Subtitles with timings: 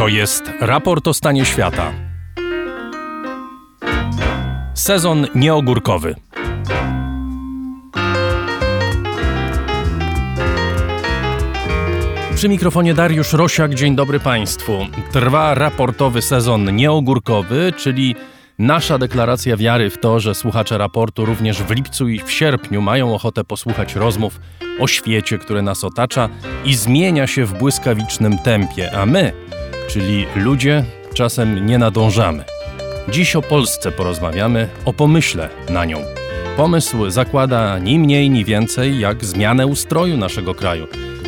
[0.00, 1.92] To jest raport o stanie świata.
[4.74, 6.14] Sezon nieogórkowy.
[12.34, 14.86] Przy mikrofonie Dariusz Rosiak, dzień dobry Państwu.
[15.12, 18.14] Trwa raportowy sezon nieogórkowy, czyli
[18.58, 23.14] nasza deklaracja wiary w to, że słuchacze raportu również w lipcu i w sierpniu mają
[23.14, 24.40] ochotę posłuchać rozmów
[24.78, 26.28] o świecie, który nas otacza
[26.64, 29.32] i zmienia się w błyskawicznym tempie, a my,
[29.92, 32.44] czyli ludzie, czasem nie nadążamy.
[33.08, 35.98] Dziś o Polsce porozmawiamy, o pomyśle na nią.
[36.56, 40.86] Pomysł zakłada ni mniej, ni więcej jak zmianę ustroju naszego kraju.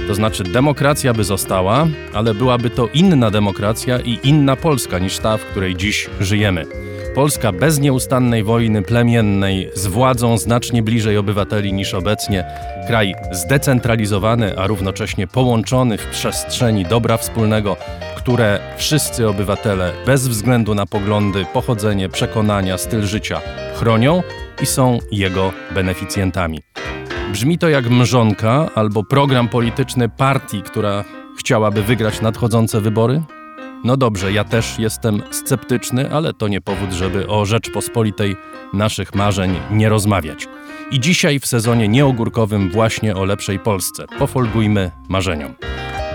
[0.08, 5.36] To znaczy demokracja by została, ale byłaby to inna demokracja i inna Polska niż ta,
[5.36, 6.66] w której dziś żyjemy.
[7.14, 12.44] Polska bez nieustannej wojny plemiennej, z władzą znacznie bliżej obywateli niż obecnie,
[12.86, 17.76] kraj zdecentralizowany, a równocześnie połączony w przestrzeni dobra wspólnego,
[18.22, 23.40] które wszyscy obywatele, bez względu na poglądy, pochodzenie, przekonania, styl życia,
[23.74, 24.22] chronią
[24.62, 26.60] i są jego beneficjentami.
[27.32, 31.04] Brzmi to jak mrzonka albo program polityczny partii, która
[31.38, 33.22] chciałaby wygrać nadchodzące wybory?
[33.84, 38.36] No dobrze, ja też jestem sceptyczny, ale to nie powód, żeby o Rzeczpospolitej
[38.72, 40.48] naszych marzeń nie rozmawiać.
[40.92, 44.04] I dzisiaj w sezonie nieogórkowym właśnie o lepszej Polsce.
[44.18, 45.54] Pofolgujmy marzeniom.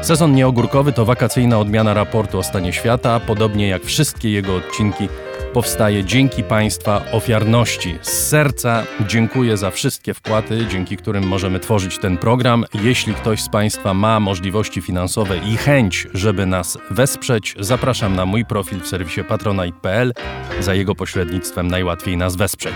[0.02, 5.10] Sezon nieogórkowy to wakacyjna odmiana raportu o stanie świata, podobnie jak wszystkie jego odcinki
[5.54, 7.96] powstaje dzięki Państwa ofiarności.
[8.02, 12.66] Z serca dziękuję za wszystkie wpłaty, dzięki którym możemy tworzyć ten program.
[12.74, 18.46] Jeśli ktoś z Państwa ma możliwości finansowe i chęć, żeby nas wesprzeć, zapraszam na mój
[18.46, 20.14] profil w serwisie patronite.pl.
[20.60, 22.76] Za jego pośrednictwem najłatwiej nas wesprzeć.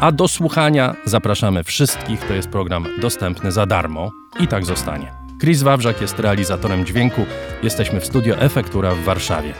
[0.00, 2.20] A do słuchania zapraszamy wszystkich.
[2.20, 5.12] To jest program dostępny za darmo i tak zostanie.
[5.40, 7.26] Chris Wawrzak jest realizatorem dźwięku.
[7.62, 9.54] Jesteśmy w studio Efektura w Warszawie.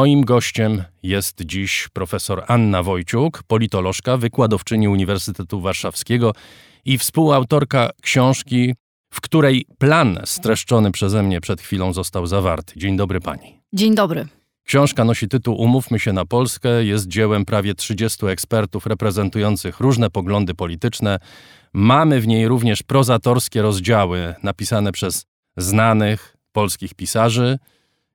[0.00, 6.32] Moim gościem jest dziś profesor Anna Wojciuk, politolożka, wykładowczyni Uniwersytetu Warszawskiego
[6.84, 8.74] i współautorka książki,
[9.12, 12.72] w której plan streszczony przeze mnie przed chwilą został zawarty.
[12.76, 13.60] Dzień dobry pani.
[13.72, 14.28] Dzień dobry.
[14.64, 20.54] Książka nosi tytuł Umówmy się na Polskę, jest dziełem prawie 30 ekspertów reprezentujących różne poglądy
[20.54, 21.18] polityczne.
[21.72, 27.58] Mamy w niej również prozatorskie rozdziały napisane przez znanych polskich pisarzy.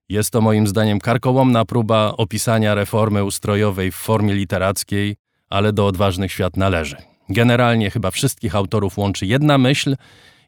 [0.10, 5.16] Jest to moim zdaniem karkołomna próba opisania reformy ustrojowej w formie literackiej,
[5.50, 6.96] ale do odważnych świat należy.
[7.30, 9.96] Generalnie chyba wszystkich autorów łączy jedna myśl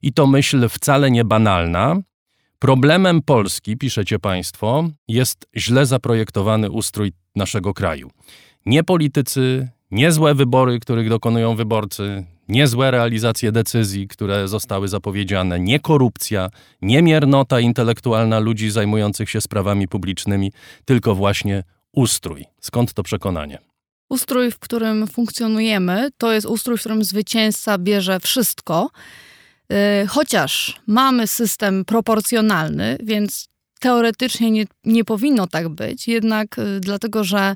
[0.02, 1.96] i to myśl wcale nie banalna.
[2.60, 8.10] Problemem Polski, piszecie Państwo, jest źle zaprojektowany ustrój naszego kraju.
[8.66, 15.80] Nie politycy, nie złe wybory, których dokonują wyborcy, niezłe realizacje decyzji, które zostały zapowiedziane, nie
[15.80, 16.50] korupcja,
[16.82, 20.52] nie miernota intelektualna ludzi zajmujących się sprawami publicznymi,
[20.86, 22.46] tylko właśnie ustrój.
[22.62, 23.60] Skąd to przekonanie?
[24.10, 28.90] Ustrój, w którym funkcjonujemy, to jest ustrój, w którym zwycięzca bierze wszystko.
[30.04, 33.48] Y, chociaż mamy system proporcjonalny, więc
[33.80, 37.56] teoretycznie nie, nie powinno tak być, jednak y, dlatego, że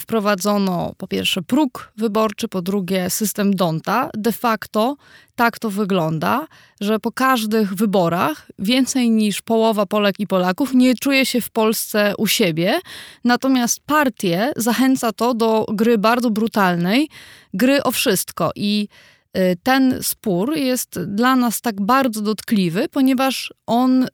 [0.00, 4.10] wprowadzono po pierwsze próg wyborczy, po drugie system Donta.
[4.14, 4.96] De facto
[5.34, 6.46] tak to wygląda,
[6.80, 12.14] że po każdych wyborach więcej niż połowa Polek i Polaków nie czuje się w Polsce
[12.18, 12.80] u siebie,
[13.24, 17.08] natomiast partie zachęca to do gry bardzo brutalnej,
[17.54, 18.88] gry o wszystko i
[19.36, 24.06] y, ten spór jest dla nas tak bardzo dotkliwy, ponieważ on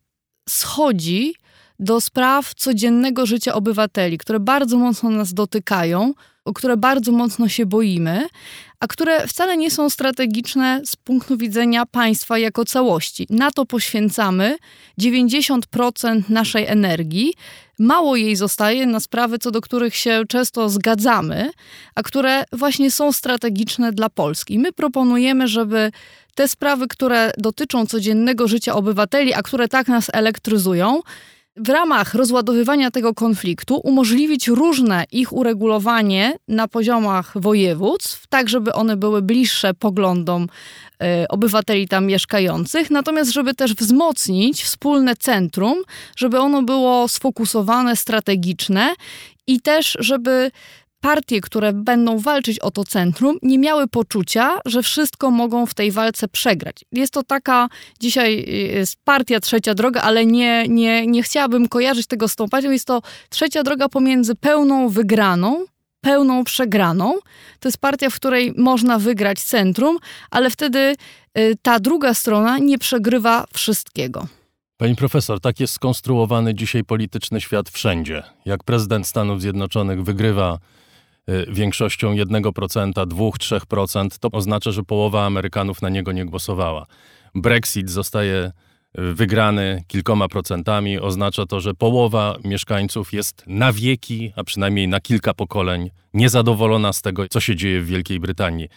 [0.49, 1.35] schodzi
[1.85, 6.15] do spraw codziennego życia obywateli, które bardzo mocno nas dotykają,
[6.45, 8.27] o które bardzo mocno się boimy,
[8.81, 13.27] a które wcale nie są strategiczne z punktu widzenia państwa jako całości.
[13.31, 14.57] Na to poświęcamy
[15.01, 17.35] 90% naszej energii.
[17.79, 21.51] Mało jej zostaje na sprawy, co do których się często zgadzamy,
[21.95, 24.59] a które właśnie są strategiczne dla Polski.
[24.59, 25.93] My proponujemy, żeby
[26.35, 31.01] te sprawy, które dotyczą codziennego życia obywateli, a które tak nas elektryzują,
[31.57, 38.97] w ramach rozładowywania tego konfliktu umożliwić różne ich uregulowanie na poziomach województw, tak żeby one
[38.97, 45.83] były bliższe poglądom y, obywateli tam mieszkających, natomiast żeby też wzmocnić wspólne centrum,
[46.17, 48.95] żeby ono było sfokusowane, strategiczne
[49.47, 50.51] i też żeby
[51.05, 55.91] partie, które będą walczyć o to centrum, nie miały poczucia, że wszystko mogą w tej
[55.93, 56.85] walce przegrać.
[56.93, 57.69] Jest to taka
[58.01, 62.71] dzisiaj jest partia trzecia droga, ale nie, nie, nie chciałabym kojarzyć tego z tą partią.
[62.71, 65.65] Jest to trzecia droga pomiędzy pełną wygraną
[66.01, 67.15] pełną przegraną.
[67.61, 69.99] To jest partia, w której można wygrać centrum,
[70.31, 70.97] ale wtedy
[71.39, 74.27] y, ta druga strona nie przegrywa wszystkiego.
[74.77, 78.23] Pani profesor, tak jest skonstruowany dzisiaj polityczny świat wszędzie.
[78.45, 80.59] Jak prezydent Stanów Zjednoczonych wygrywa y,
[81.49, 86.87] większością 1%, 2-3%, to oznacza, że połowa Amerykanów na niego nie głosowała.
[87.35, 88.53] Brexit zostaje
[88.95, 95.35] wygrany kilkoma procentami, oznacza to, że połowa mieszkańców jest na wieki, a przynajmniej na kilka
[95.35, 98.69] pokoleń, niezadowolona z tego, co się dzieje w Wielkiej Brytanii.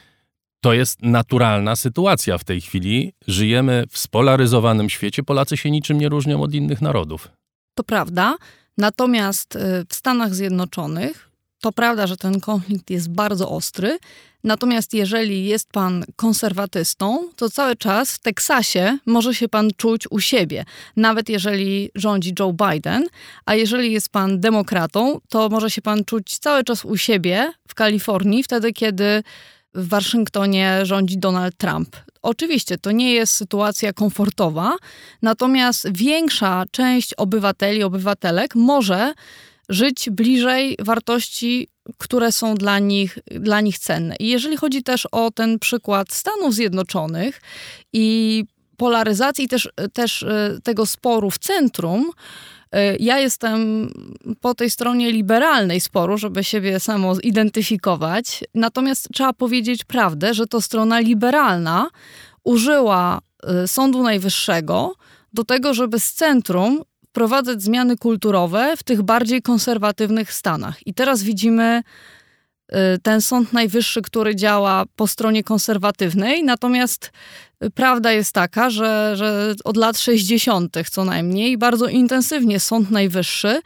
[0.62, 3.14] To jest naturalna sytuacja w tej chwili.
[3.28, 5.24] Żyjemy w spolaryzowanym świecie.
[5.24, 7.30] Polacy się niczym nie różnią od innych narodów.
[7.76, 8.36] To prawda.
[8.78, 9.60] Natomiast y,
[9.90, 11.26] w Stanach Zjednoczonych
[11.62, 13.98] to prawda, że ten konflikt jest bardzo ostry.
[14.44, 20.19] Natomiast jeżeli jest pan konserwatystą, to cały czas w Teksasie może się pan czuć u
[20.19, 20.65] siebie,
[20.95, 23.06] nawet jeżeli rządzi Joe Biden,
[23.45, 27.75] a jeżeli jest pan demokratą, to może się pan czuć cały czas u siebie w
[27.75, 29.24] Kalifornii, wtedy kiedy
[29.74, 31.95] w Waszyngtonie rządzi Donald Trump.
[32.21, 34.75] Oczywiście to nie jest sytuacja komfortowa,
[35.21, 39.13] natomiast większa część obywateli, obywatelek może
[39.69, 41.68] żyć bliżej wartości,
[41.98, 44.16] które są dla nich, dla nich cenne.
[44.19, 47.42] I jeżeli chodzi też o ten przykład Stanów Zjednoczonych
[47.94, 48.44] i
[48.78, 52.12] polaryzacji też, też e, tego sporu w centrum,
[52.72, 53.90] e, ja jestem
[54.42, 58.44] po tej stronie liberalnej sporu, żeby siebie samo zidentyfikować.
[58.56, 61.90] Natomiast trzeba powiedzieć prawdę, że to strona liberalna
[62.44, 64.96] użyła e, Sądu Najwyższego
[65.34, 70.88] do tego, żeby z centrum wprowadzać zmiany kulturowe w tych bardziej konserwatywnych stanach.
[70.88, 71.83] I teraz widzimy
[72.71, 77.12] y, ten Sąd Najwyższy, który działa po stronie konserwatywnej, natomiast
[77.63, 80.77] y, prawda jest taka, że, że od lat 60.
[80.92, 83.62] co najmniej bardzo intensywnie Sąd Najwyższy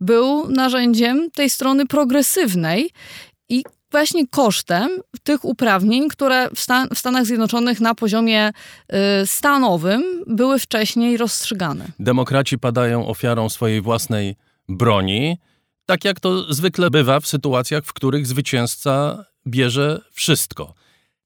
[0.00, 2.90] był narzędziem tej strony progresywnej
[3.48, 4.90] i właśnie kosztem
[5.22, 8.48] tych uprawnień, które w, Stan w Stanach Zjednoczonych na poziomie
[9.22, 11.86] y, stanowym były wcześniej rozstrzygane.
[11.98, 14.36] Demokraci padają ofiarą swojej własnej
[14.68, 15.38] broni,
[15.86, 20.74] tak jak to zwykle bywa w sytuacjach, w których zwycięzca bierze wszystko.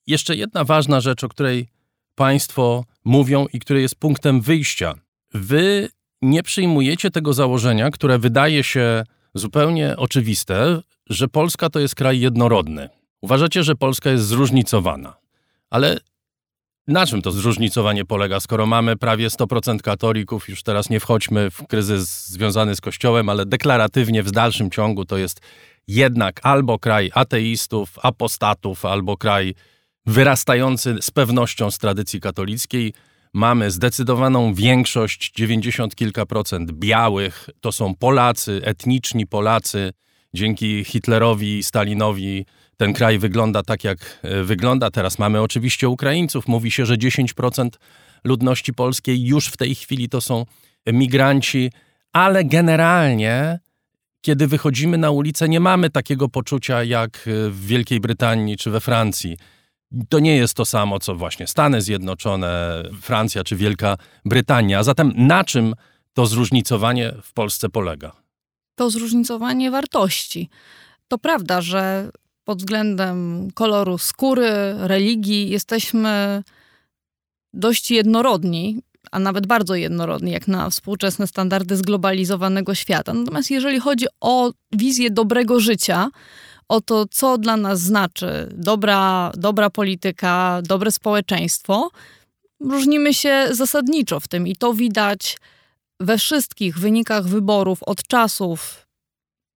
[0.07, 1.69] Jeszcze jedna ważna rzecz, o której
[2.15, 4.95] Państwo mówią i które jest punktem wyjścia.
[5.35, 5.89] Wy
[6.23, 9.05] nie przyjmujecie tego założenia, które wydaje się
[9.35, 10.81] zupełnie oczywiste,
[11.11, 12.89] że Polska to jest kraj jednorodny.
[13.21, 15.17] Uważacie, że Polska jest zróżnicowana.
[15.71, 15.99] Ale
[16.87, 20.49] na czym to zróżnicowanie polega, skoro mamy prawie 100% katolików?
[20.49, 25.19] Już teraz nie wchodźmy w kryzys związany z Kościołem, ale deklaratywnie w dalszym ciągu to
[25.19, 25.41] jest
[25.89, 29.55] jednak albo kraj ateistów, apostatów, albo kraj
[30.07, 32.95] wyrastający z pewnością z tradycji katolickiej.
[33.35, 39.93] Mamy zdecydowaną większość, 90 kilka procent białych, to są Polacy, etniczni Polacy
[40.35, 42.47] dzięki Hitlerowi i Stalinowi
[42.77, 44.91] ten kraj wygląda tak, jak e, wygląda.
[44.91, 46.49] Teraz mamy oczywiście Ukraińców.
[46.49, 47.69] Mówi się, że 10%
[48.25, 50.47] ludności polskiej już w tej chwili to są
[50.87, 51.71] migranci,
[52.13, 53.59] ale generalnie,
[54.21, 58.81] kiedy wychodzimy na ulicę, nie mamy takiego poczucia jak e, w Wielkiej Brytanii czy we
[58.81, 59.37] Francji.
[60.09, 64.83] To nie jest to samo, co właśnie Stany Zjednoczone, Francja czy Wielka Brytania.
[64.83, 65.75] Zatem na czym
[66.15, 68.20] to zróżnicowanie w Polsce polega?
[68.81, 70.49] To zróżnicowanie wartości.
[71.09, 72.11] To prawda, że
[72.45, 76.43] pod względem koloru skóry, religii jesteśmy
[77.53, 83.15] dość jednorodni, a nawet bardzo jednorodni, jak na współczesne standardy zglobalizowanego świata.
[83.15, 86.11] Natomiast jeżeli chodzi o wizję dobrego życia,
[86.69, 91.91] o to, co dla nas znaczy dobra, dobra polityka, dobre społeczeństwo,
[92.61, 95.37] różnimy się zasadniczo w tym i to widać
[96.01, 98.87] we wszystkich wynikach wyborów od czasów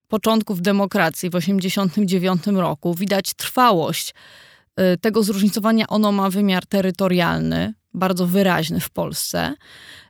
[0.08, 4.14] początków demokracji w 1989 roku widać trwałość
[4.80, 5.86] y, tego zróżnicowania.
[5.88, 9.54] Ono ma wymiar terytorialny, bardzo wyraźny w Polsce.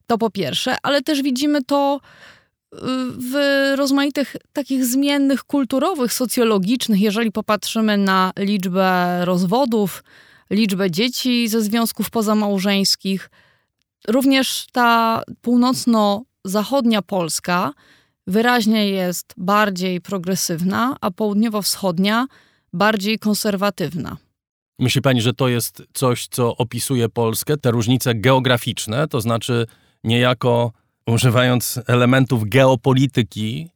[0.06, 2.78] To po pierwsze, ale też widzimy to y,
[3.18, 3.34] w
[3.76, 7.00] rozmaitych takich zmiennych kulturowych, socjologicznych.
[7.00, 10.04] Jeżeli popatrzymy na liczbę rozwodów,
[10.50, 13.30] liczbę dzieci ze związków pozamałżeńskich,
[14.08, 17.72] Również ta północno-zachodnia Polska
[18.26, 22.26] wyraźnie jest bardziej progresywna, a południowo-wschodnia
[22.72, 24.16] bardziej konserwatywna.
[24.78, 29.66] Myśli pani, że to jest coś, co opisuje Polskę, te różnice geograficzne, to znaczy
[30.04, 30.72] niejako
[31.06, 33.70] używając elementów geopolityki,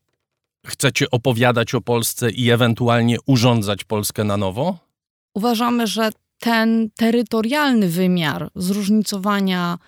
[0.67, 4.79] chcecie opowiadać o Polsce i ewentualnie urządzać Polskę na nowo?
[5.35, 9.79] Uważamy, że ten terytorialny wymiar zróżnicowania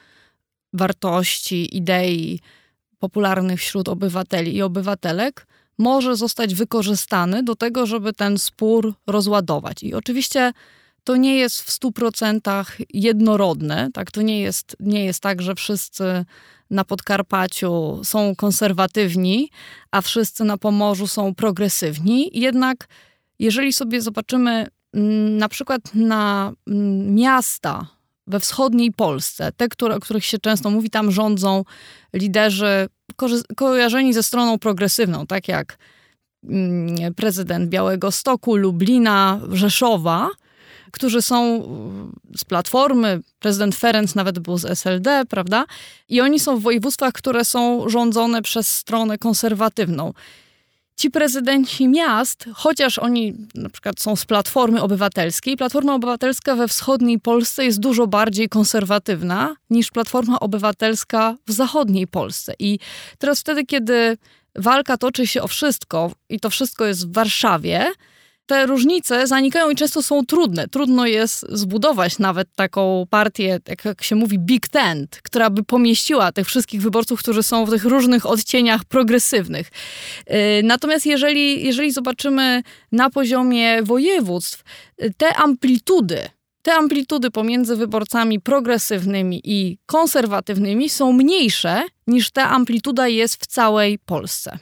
[0.73, 2.41] wartości, idei
[2.99, 5.47] popularnych wśród obywateli i obywatelek
[5.79, 9.83] może zostać wykorzystany do tego, żeby ten spór rozładować.
[9.83, 10.53] I oczywiście
[11.05, 13.91] to nie jest w 100% jednorodne.
[13.93, 14.11] Tak?
[14.11, 16.25] To nie jest, nie jest tak, że wszyscy
[16.71, 19.51] na Podkarpaciu są konserwatywni,
[19.91, 22.31] a wszyscy na Pomorzu są progresywni.
[22.33, 22.89] Jednak
[23.39, 27.87] jeżeli sobie zobaczymy mm, na przykład na mm, miasta
[28.31, 31.65] we wschodniej Polsce, te, które, o których się często mówi, tam rządzą
[32.13, 35.79] liderzy ko- kojarzeni ze stroną progresywną, tak jak
[36.45, 40.29] mm, prezydent Białego Stoku, Lublina, Rzeszowa,
[40.91, 41.63] którzy są
[42.37, 45.65] z Platformy, prezydent Ferenc nawet był z SLD, prawda?
[46.09, 50.13] I oni są w województwach, które są rządzone przez stronę konserwatywną
[51.01, 57.21] ci prezydenci miast, chociaż oni na przykład są z Platformy Obywatelskiej, Platforma Obywatelska we wschodniej
[57.21, 62.55] Polsce jest dużo bardziej konserwatywna niż Platforma Obywatelska w zachodniej Polsce.
[62.59, 62.79] I
[63.19, 64.17] teraz wtedy, kiedy
[64.57, 67.87] walka toczy się o wszystko i to wszystko jest w Warszawie,
[68.51, 70.69] te różnice zanikają i często są trudne.
[70.69, 76.47] Trudno jest zbudować nawet taką partię, jak się mówi, big tent, która by pomieściła tych
[76.47, 79.69] wszystkich wyborców, którzy są w tych różnych odcieniach progresywnych.
[79.69, 84.65] Y, natomiast jeżeli, jeżeli zobaczymy na poziomie województw,
[85.03, 86.29] y, te amplitudy,
[86.63, 93.99] te amplitudy pomiędzy wyborcami progresywnymi i konserwatywnymi są mniejsze niż ta amplituda jest w całej
[93.99, 94.59] Polsce.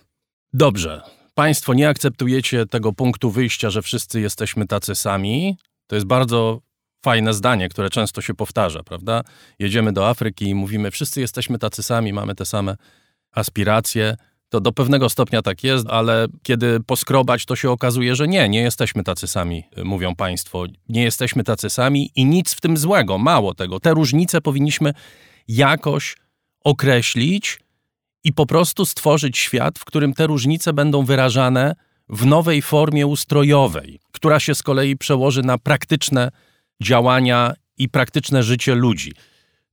[0.53, 1.18] Dobrze.
[1.39, 6.61] Państwo nie akceptujecie tego punktu wyjścia, że wszyscy jesteśmy tacy sami, to jest bardzo
[7.05, 9.23] fajne zdanie, które często się powtarza, prawda?
[9.59, 12.77] Jedziemy do Afryki i mówimy, wszyscy jesteśmy tacy sami, mamy te same
[13.33, 14.17] aspiracje.
[14.49, 18.61] To do pewnego stopnia tak jest, ale kiedy poskrobać, to się okazuje, że nie, nie
[18.61, 20.65] jesteśmy tacy sami, mówią Państwo.
[20.89, 23.81] Nie jesteśmy tacy sami i nic w tym złego, mało tego.
[23.81, 24.95] Te różnice powinniśmy
[25.49, 26.17] jakoś
[26.65, 27.59] określić
[28.25, 31.75] i po prostu stworzyć świat, w którym te różnice będą wyrażane
[32.09, 36.31] w nowej formie ustrojowej, która się z kolei przełoży na praktyczne
[36.83, 39.13] działania i praktyczne życie ludzi.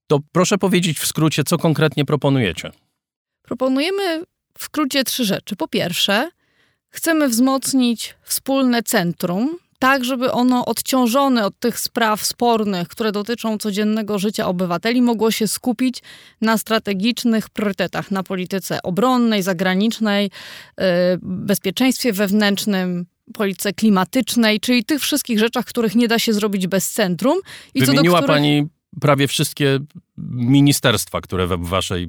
[0.08, 2.72] To proszę powiedzieć w skrócie, co konkretnie proponujecie?
[3.42, 4.24] Proponujemy
[4.58, 5.56] w skrócie trzy rzeczy.
[5.56, 6.30] Po pierwsze,
[6.90, 14.20] chcemy wzmocnić wspólne centrum, tak żeby ono odciążone od tych spraw spornych, które dotyczą codziennego
[14.20, 16.02] życia obywateli, mogło się skupić
[16.42, 20.84] na strategicznych priorytetach, na polityce obronnej, zagranicznej, y,
[21.22, 27.40] bezpieczeństwie wewnętrznym, polityce klimatycznej, czyli tych wszystkich rzeczach, których nie da się zrobić bez centrum.
[27.74, 28.36] I Wymieniła których...
[28.36, 28.68] pani
[29.02, 29.80] prawie wszystkie
[30.18, 32.08] ministerstwa, które w waszej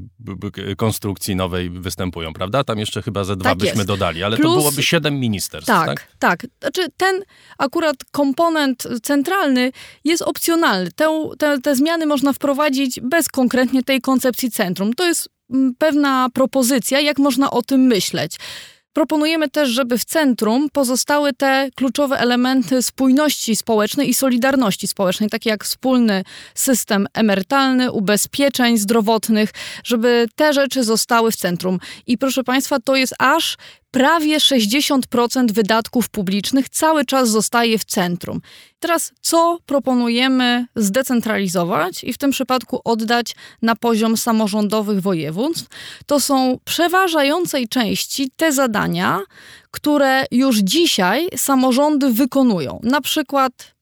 [0.77, 2.65] konstrukcji nowej występują, prawda?
[2.65, 3.87] Tam jeszcze chyba ze dwa tak byśmy jest.
[3.87, 5.87] dodali, ale Plus, to byłoby siedem ministerstw, tak?
[5.87, 6.47] Tak, tak.
[6.61, 7.23] Znaczy ten
[7.59, 9.73] akurat komponent centralny
[10.05, 10.93] jest opcjonalny.
[10.93, 14.93] Te, te, te zmiany można wprowadzić bez konkretnie tej koncepcji centrum.
[14.93, 18.37] To jest mm, pewna propozycja, jak można o tym myśleć.
[18.97, 25.51] Proponujemy też, żeby w centrum pozostały te kluczowe elementy spójności społecznej i solidarności społecznej, takie
[25.51, 26.25] jak wspólny
[26.55, 29.51] system emerytalny, ubezpieczeń zdrowotnych,
[29.85, 31.79] żeby te rzeczy zostały w centrum.
[32.07, 33.57] I proszę Państwa, to jest aż
[33.91, 38.41] prawie 60% wydatków publicznych cały czas zostaje w centrum.
[38.79, 45.67] Teraz co proponujemy zdecentralizować i w tym przypadku oddać na poziom samorządowych województw?
[46.07, 49.21] To są przeważającej części te zadania,
[49.71, 52.81] które już dzisiaj samorządy wykonują.
[52.83, 53.76] Na przykład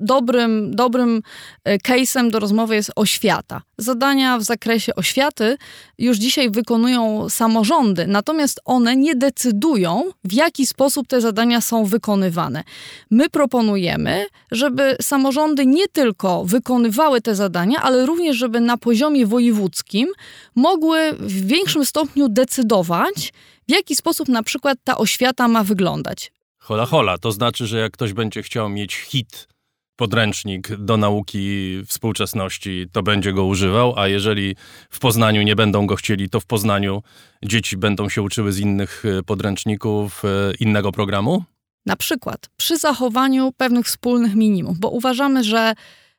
[0.00, 1.22] dobrym, dobrym
[1.64, 3.62] e, case'em do rozmowy jest oświata.
[3.78, 5.56] Zadania w zakresie oświaty
[5.98, 12.64] już dzisiaj wykonują samorządy, natomiast one nie decydują, w jaki sposób te zadania są wykonywane.
[13.10, 20.08] My proponujemy, żeby samorządy nie tylko wykonywały te zadania, ale również, żeby na poziomie wojewódzkim
[20.54, 23.32] mogły w większym stopniu decydować,
[23.68, 26.32] w jaki sposób na przykład ta oświata ma wyglądać.
[26.58, 29.48] Hola, hola, to znaczy, że jak ktoś będzie chciał mieć hit
[29.96, 34.56] podręcznik do nauki współczesności, to będzie go używał, a jeżeli
[34.90, 37.02] w Poznaniu nie będą go chcieli, to w Poznaniu
[37.44, 40.28] dzieci będą się uczyły z innych e, podręczników e,
[40.60, 41.44] innego programu?
[41.86, 45.72] Na przykład przy zachowaniu pewnych wspólnych minimów, bo uważamy, że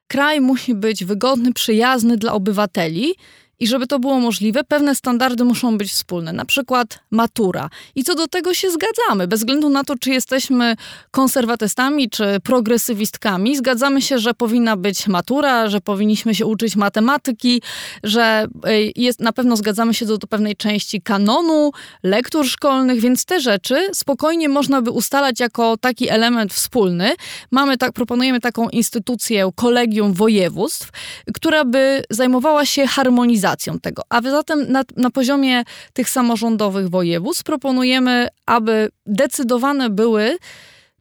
[0.08, 3.16] kraj musi być wygodny, przyjazny dla obywateli
[3.60, 7.70] i żeby to było możliwe, pewne standardy muszą być wspólne, na przykład matura.
[7.96, 10.76] I co do tego się zgadzamy, bez względu na to, czy jesteśmy
[11.12, 17.62] konserwatystami, czy progresywistkami, zgadzamy się, że powinna być matura, że powinniśmy się uczyć matematyki,
[18.04, 21.72] że e, jest, na pewno zgadzamy się do, do pewnej części kanonu,
[22.04, 27.12] lektur szkolnych, więc te rzeczy spokojnie można by ustalać jako taki element wspólny.
[27.52, 30.90] Mamy tak, proponujemy taką instytucję, kolegium województw,
[31.34, 34.02] która by zajmowała się harmonizacją centralizacją tego.
[34.10, 40.38] A zatem na, na poziomie tych samorządowych województw proponujemy, aby decydowane były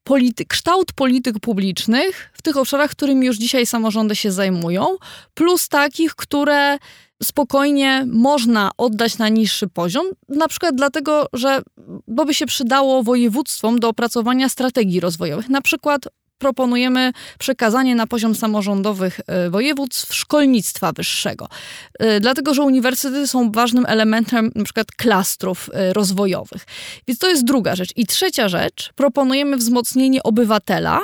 [0.04, 4.96] polity, kształt polityk publicznych w tych obszarach, którymi już dzisiaj samorządy się zajmują,
[5.34, 6.78] plus takich, które
[7.22, 11.62] spokojnie można oddać na niższy poziom, na przykład dlatego, że
[12.08, 18.34] bo by się przydało województwom do opracowania strategii rozwojowych, na przykład proponujemy przekazanie na poziom
[18.34, 21.48] samorządowych e, województw szkolnictwa wyższego.
[21.98, 26.66] E, dlatego, że uniwersytety są ważnym elementem przykład klastrów e, rozwojowych.
[27.08, 27.90] Więc to jest druga rzecz.
[27.96, 31.00] I trzecia rzecz, proponujemy wzmocnienie obywatela,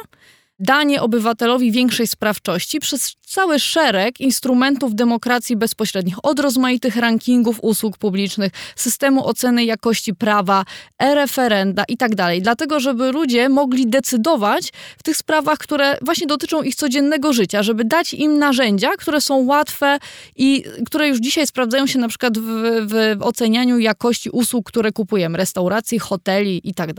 [0.60, 8.52] danie obywatelowi większej sprawczości przez cały szereg instrumentów demokracji bezpośrednich, od rozmaitych rankingów usług publicznych,
[8.76, 10.64] systemu oceny jakości prawa,
[10.98, 12.10] e-referenda i tak.
[12.40, 17.84] Dlatego, żeby ludzie mogli decydować w tych sprawach, które właśnie dotyczą ich codziennego życia, żeby
[17.84, 19.98] dać im narzędzia, które są łatwe
[20.36, 22.46] i które już dzisiaj sprawdzają się na przykład w,
[22.88, 26.90] w ocenianiu jakości usług, które kupujemy, restauracji, hoteli i tak.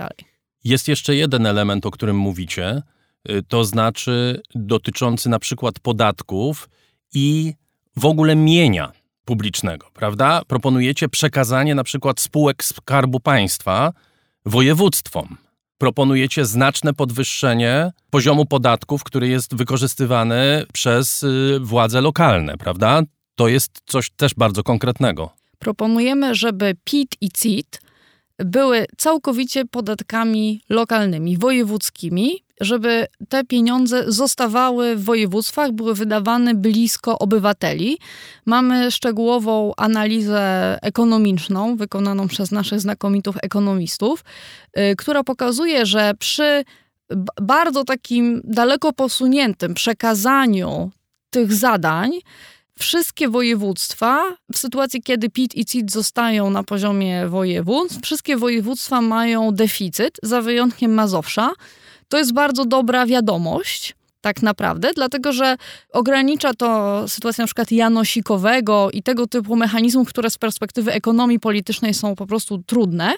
[0.63, 2.81] Jest jeszcze jeden element, o którym mówicie,
[3.47, 6.69] to znaczy dotyczący na przykład podatków
[7.13, 7.53] i
[7.95, 8.91] w ogóle mienia
[9.25, 10.41] publicznego, prawda?
[10.47, 13.93] Proponujecie przekazanie na przykład spółek Skarbu Państwa
[14.45, 15.37] województwom.
[15.77, 23.01] Proponujecie znaczne podwyższenie poziomu podatków, który jest wykorzystywany przez y, władze lokalne, prawda?
[23.35, 25.29] To jest coś też bardzo konkretnego.
[25.59, 27.81] Proponujemy, żeby PIT i CIT
[28.37, 37.97] były całkowicie podatkami lokalnymi, wojewódzkimi, żeby te pieniądze zostawały w województwach, były wydawane blisko obywateli.
[38.45, 44.23] Mamy szczegółową analizę ekonomiczną wykonaną przez naszych znakomitych ekonomistów,
[44.75, 46.63] yy, która pokazuje, że przy
[47.41, 50.91] bardzo takim daleko posuniętym przekazaniu
[51.29, 52.11] tych zadań,
[52.79, 59.51] wszystkie województwa, w sytuacji kiedy PIT i CIT zostają na poziomie województw, wszystkie województwa mają
[59.51, 61.51] deficyt, za wyjątkiem Mazowsza.
[62.11, 65.57] To jest bardzo dobra wiadomość, tak naprawdę, dlatego że
[65.93, 71.93] ogranicza to sytuację na przykład janosikowego i tego typu mechanizmów, które z perspektywy ekonomii politycznej
[71.93, 73.13] są po prostu trudne.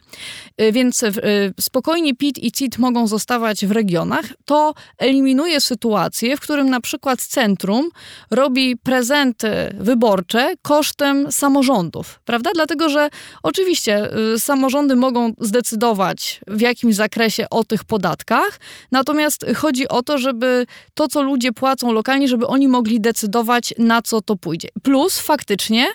[0.62, 1.12] Y, więc y,
[1.60, 4.26] spokojnie PIT i CIT mogą zostawać w regionach.
[4.46, 7.90] To eliminuje sytuację, w którym na przykład centrum
[8.32, 12.50] robi prezenty wyborcze kosztem samorządów, prawda?
[12.54, 13.10] Dlatego, że
[13.44, 18.60] oczywiście y, samorządy mogą zdecydować w jakimś zakresie o tych podatkach,
[18.92, 24.02] natomiast chodzi o to, żeby to, co ludzie płacą lokalnie, żeby oni mogli decydować, na
[24.02, 24.70] co to pójdzie.
[24.84, 25.88] Plus faktycznie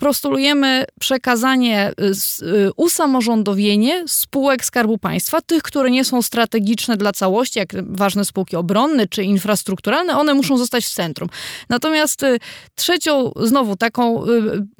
[0.00, 1.92] prostulujemy przekazanie,
[2.42, 8.24] y, y, usamorządowienie spółek Skarbu Państwa, tych, które nie są strategiczne dla całości, jak ważne
[8.24, 11.28] spółki obronne czy infrastrukturalne, one muszą zostać w centrum.
[11.68, 12.38] Natomiast y,
[12.74, 14.24] trzecią, znowu taką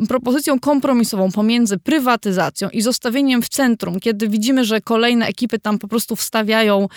[0.08, 5.88] propozycją kompromisową pomiędzy prywatyzacją i zostawieniem w centrum, kiedy widzimy, że kolejne ekipy tam po
[5.88, 6.88] prostu wstawiają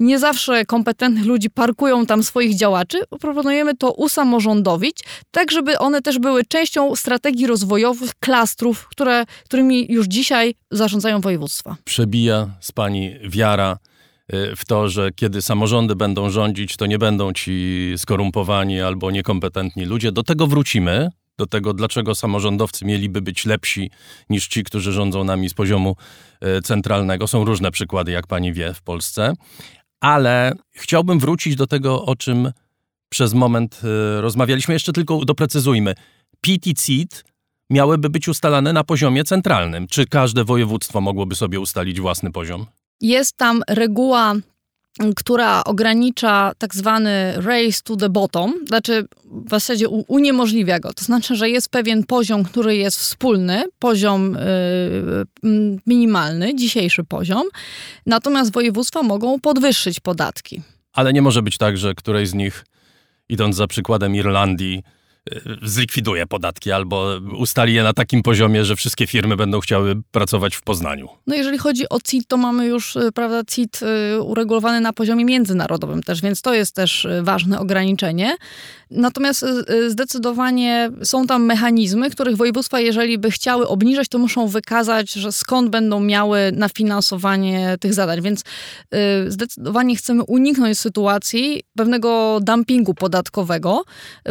[0.00, 4.98] nie zawsze kompetentnych ludzi, parkują tam swoich działaczy, proponujemy to usamorządowić,
[5.30, 11.20] tak żeby one też były częścią strategii rozwoju rozwojowych klastrów, które, którymi już dzisiaj zarządzają
[11.20, 11.76] województwa.
[11.84, 13.78] Przebija z pani wiara
[14.34, 19.84] y, w to, że kiedy samorządy będą rządzić, to nie będą ci skorumpowani albo niekompetentni
[19.84, 20.12] ludzie.
[20.12, 23.90] Do tego wrócimy, do tego, dlaczego samorządowcy mieliby być lepsi
[24.30, 25.96] niż ci, którzy rządzą nami z poziomu
[26.58, 27.26] y, centralnego.
[27.26, 29.32] Są różne przykłady, jak pani wie, w Polsce.
[30.00, 32.52] Ale chciałbym wrócić do tego, o czym
[33.08, 34.74] przez moment y, rozmawialiśmy.
[34.74, 35.94] Jeszcze tylko doprecyzujmy.
[36.40, 37.31] PIT i CIT
[37.72, 39.86] miałyby być ustalane na poziomie centralnym.
[39.86, 42.66] Czy każde województwo mogłoby sobie ustalić własny poziom?
[43.00, 44.34] Jest tam reguła
[45.16, 50.92] która ogranicza tak zwany race to the bottom, znaczy w zasadzie uniemożliwia go.
[50.92, 54.36] To znaczy, że jest pewien poziom, który jest wspólny, poziom
[55.42, 57.42] yy, minimalny, dzisiejszy poziom,
[58.06, 60.62] natomiast województwa mogą podwyższyć podatki.
[60.92, 62.64] Ale nie może być tak, że któreś z nich,
[63.28, 64.82] idąc za przykładem Irlandii,
[65.62, 70.62] zlikwiduje podatki albo ustali je na takim poziomie, że wszystkie firmy będą chciały pracować w
[70.62, 71.08] Poznaniu.
[71.26, 75.24] No jeżeli chodzi o CIT, to mamy już y, prawda, CIT y, uregulowany na poziomie
[75.24, 78.36] międzynarodowym też, więc to jest też y, ważne ograniczenie.
[78.92, 79.44] Natomiast
[79.88, 85.70] zdecydowanie są tam mechanizmy, których województwa, jeżeli by chciały obniżać, to muszą wykazać, że skąd
[85.70, 88.22] będą miały na finansowanie tych zadań.
[88.22, 88.44] Więc
[89.28, 93.84] zdecydowanie chcemy uniknąć sytuacji pewnego dumpingu podatkowego,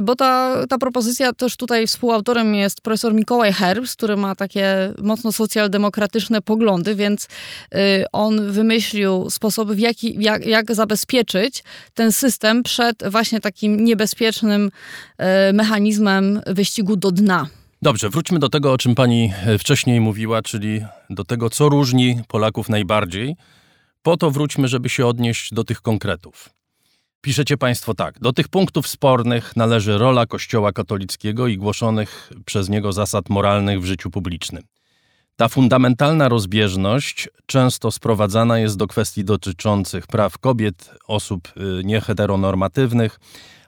[0.04, 5.32] bo ta, ta propozycja też tutaj współautorem jest profesor Mikołaj Herbst, który ma takie mocno
[5.32, 7.78] socjaldemokratyczne poglądy, więc y,
[8.12, 15.54] on wymyślił sposoby, w jaki, jak, jak zabezpieczyć ten system przed właśnie takim niebezpiecznym y,
[15.54, 17.48] mechanizmem wyścigu do dna.
[17.82, 22.22] Dobrze, wróćmy do tego, o czym pani e, wcześniej mówiła, czyli do tego, co różni
[22.28, 23.36] Polaków najbardziej.
[24.02, 26.50] Po to wróćmy, żeby się odnieść do tych konkretów.
[27.22, 28.20] Piszecie Państwo tak.
[28.20, 33.86] Do tych punktów spornych należy rola Kościoła katolickiego i głoszonych przez niego zasad moralnych w
[33.86, 34.64] życiu publicznym.
[35.36, 43.20] Ta fundamentalna rozbieżność często sprowadzana jest do kwestii dotyczących praw kobiet, osób y, nieheteronormatywnych,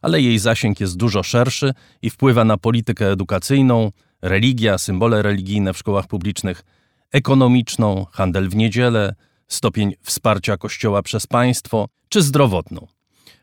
[0.04, 5.78] ale jej zasięg jest dużo szerszy i wpływa na politykę edukacyjną, religia, symbole religijne w
[5.78, 6.64] szkołach publicznych,
[7.12, 9.16] ekonomiczną, handel w niedzielę,
[9.48, 12.88] stopień wsparcia Kościoła przez państwo czy zdrowotną.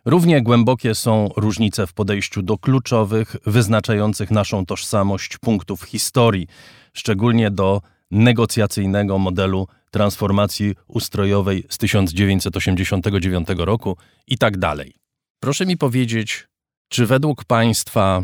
[0.04, 6.46] Równie głębokie są różnice w podejściu do kluczowych, wyznaczających naszą tożsamość punktów historii,
[6.92, 13.96] szczególnie do negocjacyjnego modelu transformacji ustrojowej z 1989 roku
[14.26, 14.94] i tak dalej.
[15.40, 16.49] Proszę mi powiedzieć,
[16.90, 18.22] czy według Państwa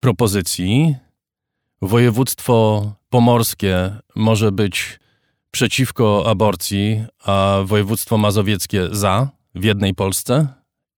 [0.00, 0.96] propozycji
[1.82, 5.00] województwo pomorskie może być
[5.50, 10.46] przeciwko aborcji, a województwo mazowieckie za w jednej Polsce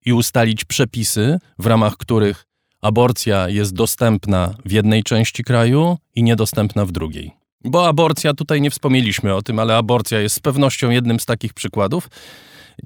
[0.06, 2.46] i ustalić przepisy, w ramach których
[2.80, 7.32] aborcja jest dostępna w jednej części kraju i niedostępna w drugiej.
[7.64, 11.54] Bo aborcja, tutaj nie wspomnieliśmy o tym, ale aborcja jest z pewnością jednym z takich
[11.54, 12.08] przykładów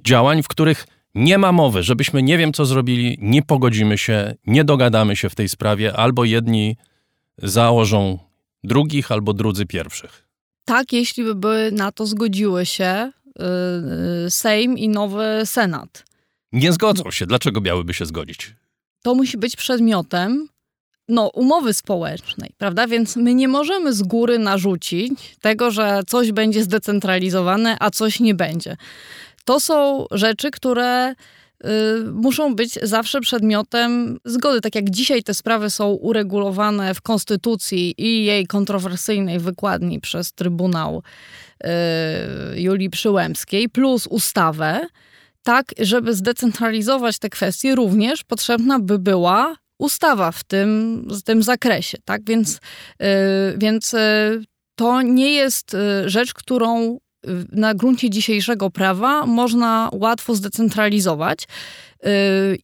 [0.05, 0.87] działań, w których
[1.19, 5.35] nie ma mowy, żebyśmy nie wiem co zrobili, nie pogodzimy się, nie dogadamy się w
[5.35, 6.77] tej sprawie, albo jedni
[7.39, 8.19] założą
[8.65, 10.25] drugich, albo drudzy pierwszych.
[10.65, 13.13] Tak, jeśli by na to zgodziły się
[14.25, 16.05] yy, Sejm i nowy Senat.
[16.53, 17.27] Nie zgodzą się.
[17.27, 18.55] Dlaczego miałyby się zgodzić?
[19.03, 20.49] To musi być przedmiotem
[21.09, 22.87] no, umowy społecznej, prawda?
[22.87, 28.35] Więc my nie możemy z góry narzucić tego, że coś będzie zdecentralizowane, a coś nie
[28.35, 28.77] będzie.
[29.49, 31.67] To są rzeczy, które y,
[32.13, 34.61] muszą być zawsze przedmiotem zgody.
[34.61, 41.03] Tak jak dzisiaj te sprawy są uregulowane w Konstytucji i jej kontrowersyjnej wykładni przez Trybunał
[41.65, 41.69] y,
[42.61, 44.87] Julii Przyłębskiej, plus ustawę,
[45.43, 51.99] tak, żeby zdecentralizować te kwestie, również potrzebna by była ustawa w tym, w tym zakresie,
[52.05, 52.25] tak?
[52.25, 52.61] Więc,
[53.01, 53.07] yy,
[53.59, 53.95] więc
[54.75, 56.99] to nie jest rzecz, którą
[57.53, 61.49] na gruncie dzisiejszego prawa można łatwo zdecentralizować.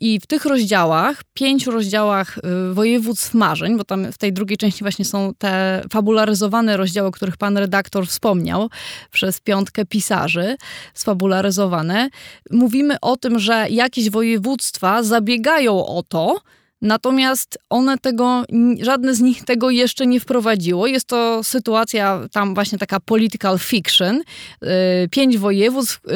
[0.00, 2.38] I w tych rozdziałach, pięciu rozdziałach
[2.72, 7.36] województw marzeń, bo tam w tej drugiej części właśnie są te fabularyzowane rozdziały, o których
[7.36, 8.70] pan redaktor wspomniał,
[9.10, 10.56] przez piątkę pisarzy,
[10.94, 12.08] sfabularyzowane,
[12.50, 16.40] mówimy o tym, że jakieś województwa zabiegają o to,
[16.84, 18.42] Natomiast one tego,
[18.80, 20.86] żadne z nich tego jeszcze nie wprowadziło.
[20.86, 24.20] Jest to sytuacja tam właśnie taka political fiction.
[24.62, 26.10] Y, pięć województw, y,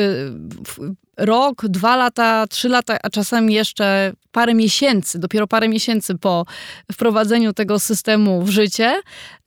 [1.16, 6.46] rok, dwa lata, trzy lata, a czasami jeszcze parę miesięcy, dopiero parę miesięcy po
[6.92, 9.00] wprowadzeniu tego systemu w życie,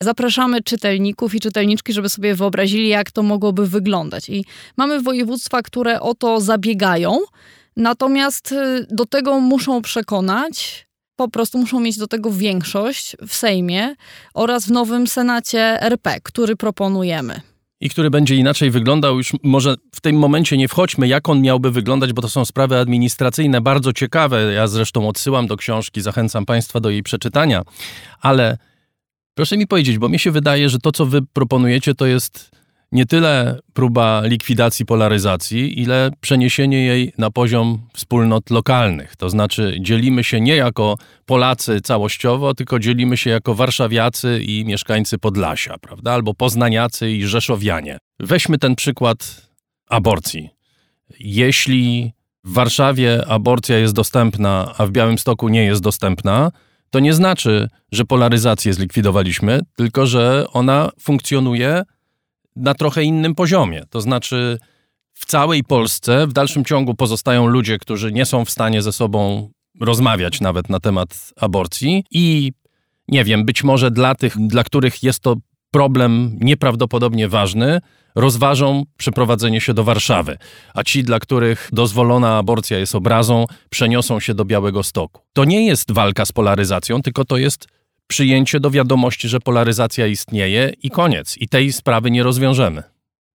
[0.03, 4.29] zapraszamy czytelników i czytelniczki, żeby sobie wyobrazili, jak to mogłoby wyglądać.
[4.29, 4.45] I
[4.77, 7.19] mamy województwa, które o to zabiegają.
[7.77, 13.95] Natomiast y, do tego muszą przekonać po prostu muszą mieć do tego większość w Sejmie
[14.33, 17.41] oraz w nowym Senacie RP, który proponujemy.
[17.81, 21.71] I który będzie inaczej wyglądał, już może w tym momencie nie wchodźmy, jak on miałby
[21.71, 24.53] wyglądać, bo to są sprawy administracyjne bardzo ciekawe.
[24.53, 27.61] Ja zresztą odsyłam do książki, zachęcam Państwa do jej przeczytania.
[28.21, 28.57] Ale
[29.33, 32.51] proszę mi powiedzieć, bo mi się wydaje, że to, co Wy proponujecie, to jest
[32.91, 39.15] nie tyle próba likwidacji polaryzacji, ile przeniesienie jej na poziom wspólnot lokalnych.
[39.15, 45.17] To znaczy, dzielimy się nie jako Polacy całościowo, tylko dzielimy się jako warszawiacy i mieszkańcy
[45.17, 46.13] Podlasia, prawda?
[46.13, 47.97] Albo poznaniacy i rzeszowianie.
[48.19, 49.47] Weźmy ten przykład
[49.89, 50.49] aborcji.
[51.19, 56.51] Jeśli w Warszawie aborcja jest dostępna, a w Białymstoku nie jest dostępna,
[56.89, 61.83] to nie znaczy, że polaryzację zlikwidowaliśmy, tylko że ona funkcjonuje
[62.55, 63.83] na trochę innym poziomie.
[63.89, 64.59] To znaczy,
[65.13, 69.49] w całej Polsce w dalszym ciągu pozostają ludzie, którzy nie są w stanie ze sobą
[69.79, 72.51] rozmawiać nawet na temat aborcji i
[73.07, 75.35] nie wiem, być może dla tych, dla których jest to
[75.71, 77.79] problem nieprawdopodobnie ważny,
[78.15, 80.37] rozważą przeprowadzenie się do Warszawy,
[80.73, 85.21] a ci, dla których dozwolona aborcja jest obrazą, przeniosą się do Białego Stoku.
[85.33, 87.67] To nie jest walka z polaryzacją, tylko to jest
[88.11, 91.37] przyjęcie do wiadomości, że polaryzacja istnieje i koniec.
[91.37, 92.83] I tej sprawy nie rozwiążemy.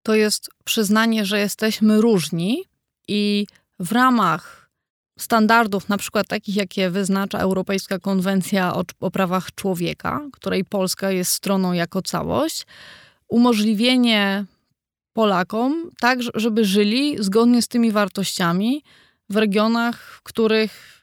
[0.03, 2.65] To jest przyznanie, że jesteśmy różni
[3.09, 3.47] i
[3.81, 4.71] w ramach
[5.19, 11.33] standardów, na przykład takich, jakie wyznacza Europejska Konwencja o, o prawach człowieka, której Polska jest
[11.33, 12.67] stroną jako całość,
[13.29, 14.45] umożliwienie
[15.13, 18.83] Polakom tak, żeby żyli zgodnie z tymi wartościami,
[19.31, 21.03] w regionach, w których,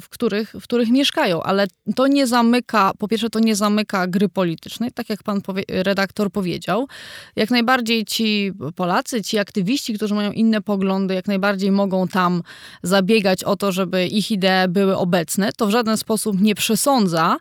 [0.00, 4.28] w, których, w których mieszkają, ale to nie zamyka, po pierwsze to nie zamyka gry
[4.28, 6.88] politycznej, tak jak pan powie, redaktor powiedział.
[7.36, 12.42] Jak najbardziej ci Polacy, ci aktywiści, którzy mają inne poglądy, jak najbardziej mogą tam
[12.82, 15.52] zabiegać o to, żeby ich idee były obecne.
[15.52, 17.36] To w żaden sposób nie przesądza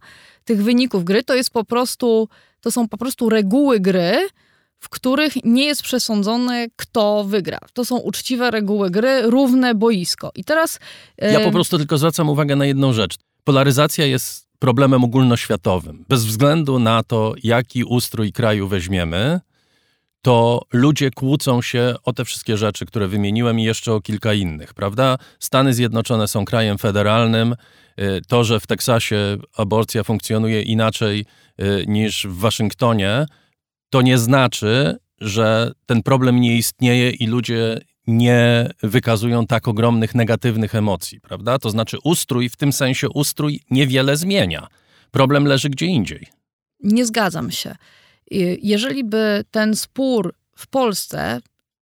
[0.46, 2.30] tych wyników gry, to jest po prostu,
[2.62, 4.28] to są po prostu reguły gry,
[4.86, 7.60] w których nie jest przesądzone, kto wygra.
[7.74, 10.32] To są uczciwe reguły gry, równe boisko.
[10.36, 10.80] I teraz.
[11.17, 13.15] Ja po prostu tylko zwracam uwagę na jedną rzecz.
[13.43, 16.06] Polaryzacja jest problemem ogólnoświatowym.
[16.10, 19.39] Bez względu na to, jaki ustrój kraju weźmiemy,
[20.21, 24.74] to ludzie kłócą się o te wszystkie rzeczy, które wymieniłem i jeszcze o kilka innych,
[24.74, 25.17] prawda?
[25.39, 27.56] Stany Zjednoczone są krajem federalnym.
[28.00, 31.26] Y, to, że w Teksasie aborcja funkcjonuje inaczej
[31.62, 33.26] y, niż w Waszyngtonie,
[33.89, 40.76] to nie znaczy, że ten problem nie istnieje i ludzie nie wykazują tak ogromnych negatywnych
[40.76, 41.60] emocji, prawda?
[41.60, 44.67] To znaczy ustrój, w tym sensie ustrój niewiele zmienia.
[45.12, 46.28] Problem leży gdzie indziej.
[46.84, 47.76] Nie zgadzam się.
[48.62, 51.41] Jeżeli by ten spór w Polsce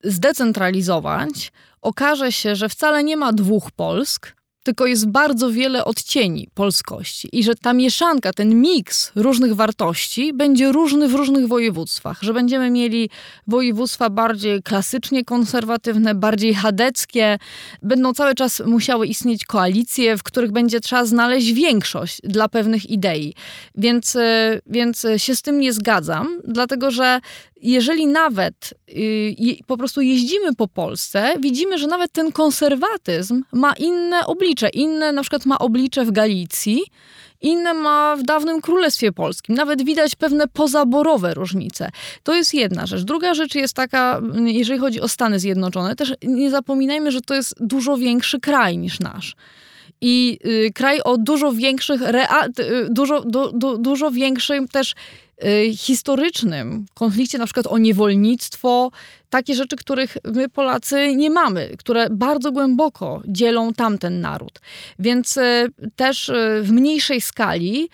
[0.04, 1.51] zdecentralizować,
[1.82, 7.43] okaże się, że wcale nie ma dwóch Polsk, tylko jest bardzo wiele odcieni polskości i
[7.43, 13.10] że ta mieszanka, ten miks różnych wartości będzie różny w różnych województwach, że będziemy mieli
[13.47, 17.38] województwa bardziej klasycznie konserwatywne, bardziej chadeckie,
[17.82, 23.34] będą cały czas musiały istnieć koalicje, w których będzie trzeba znaleźć większość dla pewnych idei.
[23.76, 27.19] Więc, e, więc się z tym nie zgadzam, dlatego że
[27.62, 34.26] jeżeli nawet y, po prostu jeździmy po Polsce, widzimy, że nawet ten konserwatyzm ma inne
[34.26, 34.69] oblicze.
[34.69, 36.82] Inne na przykład ma oblicze w Galicji,
[37.41, 39.56] inne ma w dawnym Królestwie Polskim.
[39.56, 41.89] Nawet widać pewne pozaborowe różnice.
[42.24, 43.02] To jest jedna rzecz.
[43.02, 47.56] Druga rzecz jest taka, jeżeli chodzi o Stany Zjednoczone, też nie zapominajmy, że to jest
[47.60, 49.36] dużo większy kraj niż nasz
[50.01, 54.95] i y, kraj o dużo większych, rea, y, dużo, du, du, dużo większym też
[55.43, 58.91] y, historycznym konflikcie, na przykład o niewolnictwo,
[59.29, 64.59] takie rzeczy, których my Polacy nie mamy, które bardzo głęboko dzielą tamten naród.
[64.99, 65.39] Więc
[65.95, 67.89] też w mniejszej skali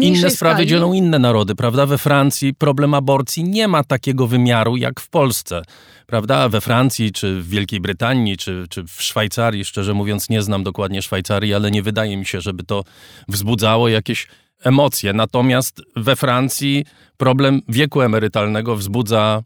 [0.00, 0.66] inne sprawy skali.
[0.66, 1.86] dzielą inne narody, prawda?
[1.86, 5.62] We Francji problem aborcji nie ma takiego wymiaru jak w Polsce,
[6.06, 6.48] prawda?
[6.48, 11.02] We Francji, czy w Wielkiej Brytanii, czy, czy w Szwajcarii, szczerze mówiąc, nie znam dokładnie
[11.02, 12.84] Szwajcarii, ale nie wydaje mi się, żeby to
[13.28, 14.28] wzbudzało jakieś
[14.64, 15.12] emocje.
[15.12, 16.84] Natomiast we Francji
[17.16, 19.42] problem wieku emerytalnego wzbudza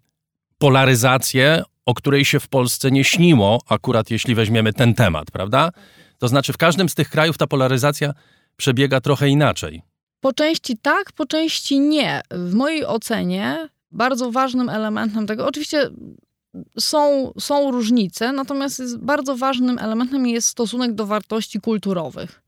[0.59, 5.71] polaryzację, o której się w Polsce nie śniło, akurat jeśli weźmiemy ten temat, prawda?
[6.18, 8.12] To znaczy, w każdym z tych krajów ta polaryzacja
[8.57, 9.83] przebiega trochę inaczej.
[10.21, 12.21] Po części tak, po części nie.
[12.31, 15.91] W mojej ocenie bardzo ważnym elementem tego, oczywiście
[16.79, 22.43] są, są różnice, natomiast bardzo ważnym elementem jest stosunek do wartości kulturowych.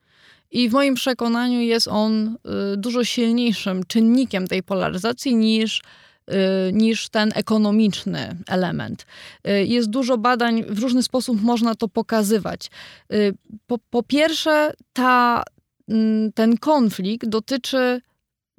[0.51, 2.37] I w moim przekonaniu jest on
[2.75, 9.07] y, dużo silniejszym czynnikiem tej polaryzacji niż, y, niż ten ekonomiczny element.
[9.49, 12.71] Y, jest dużo badań, w różny sposób można to pokazywać.
[13.67, 15.43] Po, po pierwsze, ta,
[16.35, 18.01] ten konflikt dotyczy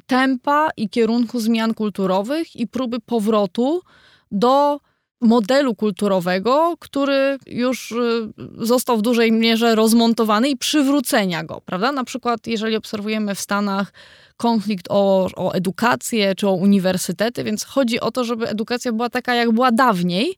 [0.07, 3.81] tempa i kierunku zmian kulturowych i próby powrotu
[4.31, 4.79] do
[5.21, 7.95] modelu kulturowego, który już y,
[8.57, 11.91] został w dużej mierze rozmontowany i przywrócenia go, prawda?
[11.91, 13.93] Na przykład, jeżeli obserwujemy w Stanach
[14.37, 19.35] konflikt o, o edukację czy o uniwersytety, więc chodzi o to, żeby edukacja była taka,
[19.35, 20.35] jak była dawniej,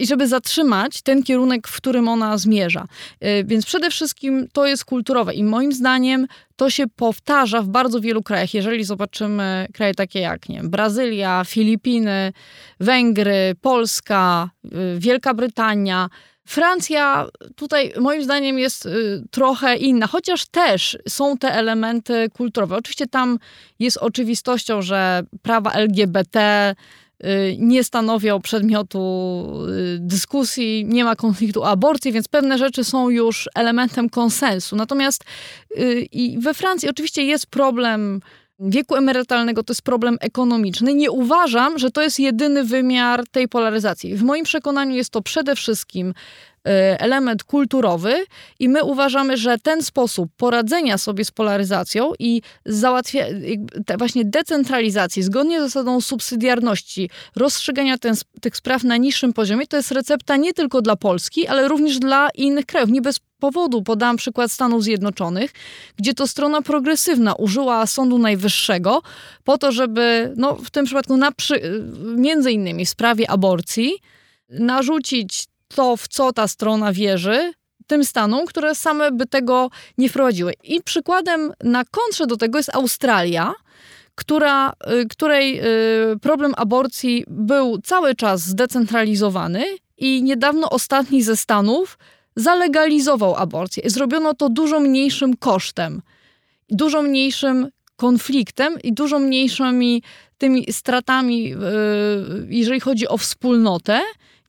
[0.00, 2.86] i żeby zatrzymać ten kierunek, w którym ona zmierza.
[3.24, 8.00] Y, więc przede wszystkim to jest kulturowe i moim zdaniem to się powtarza w bardzo
[8.00, 8.54] wielu krajach.
[8.54, 12.32] Jeżeli zobaczymy kraje takie jak nie wiem, Brazylia, Filipiny,
[12.80, 16.08] Węgry, Polska, y, Wielka Brytania,
[16.44, 22.76] Francja tutaj moim zdaniem jest y, trochę inna, chociaż też są te elementy kulturowe.
[22.76, 23.38] Oczywiście tam
[23.78, 26.74] jest oczywistością, że prawa LGBT,
[27.58, 28.98] nie stanowią przedmiotu
[29.68, 34.76] y, dyskusji, nie ma konfliktu o aborcji, więc pewne rzeczy są już elementem konsensu.
[34.76, 35.24] Natomiast
[35.78, 38.20] y, i we Francji oczywiście jest problem
[38.58, 40.94] wieku emerytalnego, to jest problem ekonomiczny.
[40.94, 44.14] Nie uważam, że to jest jedyny wymiar tej polaryzacji.
[44.14, 46.49] W moim przekonaniu jest to przede wszystkim Y,
[46.98, 48.24] element kulturowy
[48.58, 53.24] i my uważamy, że ten sposób poradzenia sobie z polaryzacją i załatwia,
[53.98, 59.90] właśnie decentralizacji zgodnie z zasadą subsydiarności, rozstrzygania ten, tych spraw na niższym poziomie, to jest
[59.90, 62.90] recepta nie tylko dla Polski, ale również dla innych krajów.
[62.90, 65.50] Nie bez powodu podam przykład Stanów Zjednoczonych,
[65.96, 69.02] gdzie to strona progresywna użyła Sądu Najwyższego
[69.44, 71.82] po to, żeby no, w tym przypadku na przy,
[72.16, 73.92] między innymi w sprawie aborcji
[74.48, 77.52] narzucić to, w co ta strona wierzy,
[77.86, 80.52] tym stanom, które same by tego nie wprowadziły.
[80.64, 83.54] I przykładem na kontrze do tego jest Australia,
[84.14, 89.64] która, y, której y, problem aborcji był cały czas zdecentralizowany
[89.98, 91.98] i niedawno ostatni ze stanów
[92.36, 93.82] zalegalizował aborcję.
[93.86, 96.02] Zrobiono to dużo mniejszym kosztem,
[96.68, 100.02] dużo mniejszym konfliktem i dużo mniejszymi
[100.38, 101.56] tymi stratami, y,
[102.48, 104.00] jeżeli chodzi o wspólnotę,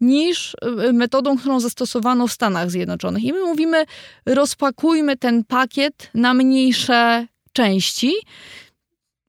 [0.01, 0.55] niż
[0.93, 3.23] metodą, którą zastosowano w Stanach Zjednoczonych.
[3.23, 3.85] I my mówimy,
[4.25, 8.13] rozpakujmy ten pakiet na mniejsze części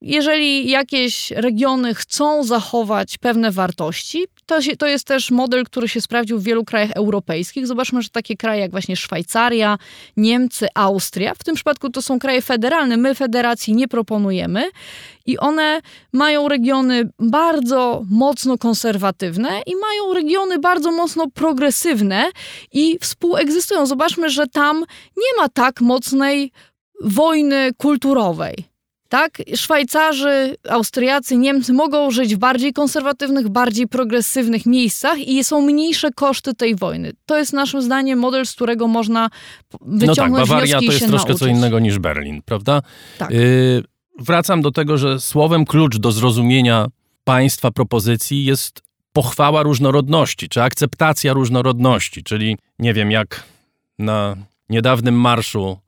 [0.02, 6.00] jeżeli jakieś regiony chcą zachować pewne wartości, to, się, to jest też model, który się
[6.00, 7.66] sprawdził w wielu krajach europejskich.
[7.66, 9.78] Zobaczmy, że takie kraje jak właśnie Szwajcaria,
[10.16, 14.70] Niemcy, Austria, w tym przypadku to są kraje federalne, my federacji nie proponujemy
[15.26, 15.80] i one
[16.12, 22.30] mają regiony bardzo mocno konserwatywne i mają regiony bardzo mocno progresywne
[22.72, 23.86] i współegzystują.
[23.86, 24.84] Zobaczmy, że tam
[25.16, 26.52] nie ma tak mocnej
[27.00, 28.71] wojny kulturowej
[29.12, 29.42] tak?
[29.57, 36.55] Szwajcarzy, Austriacy, Niemcy mogą żyć w bardziej konserwatywnych, bardziej progresywnych miejscach i są mniejsze koszty
[36.55, 37.12] tej wojny.
[37.27, 39.31] To jest naszym zdaniem model, z którego można
[39.81, 41.38] wyciągnąć no tak, Bawaria to jest troszkę nauczyć.
[41.38, 42.83] co innego niż Berlin, prawda?
[43.18, 43.31] Tak.
[43.31, 43.85] Yy,
[44.18, 46.87] wracam do tego, że słowem klucz do zrozumienia
[47.25, 53.44] państwa propozycji jest pochwała różnorodności, czy akceptacja różnorodności, czyli nie wiem, jak
[53.98, 54.37] na
[54.68, 55.79] niedawnym marszu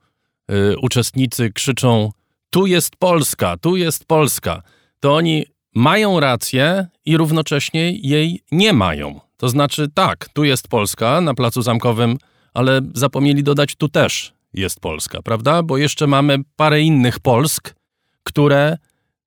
[0.49, 2.11] yy, uczestnicy krzyczą
[2.55, 4.63] tu jest Polska, tu jest Polska,
[5.01, 9.21] to oni mają rację i równocześnie jej nie mają.
[9.37, 12.19] To znaczy, tak, tu jest Polska na Placu Zamkowym,
[12.55, 15.63] ale zapomnieli dodać, tu też jest Polska, prawda?
[15.63, 17.75] Bo jeszcze mamy parę innych Polsk,
[18.23, 18.79] które,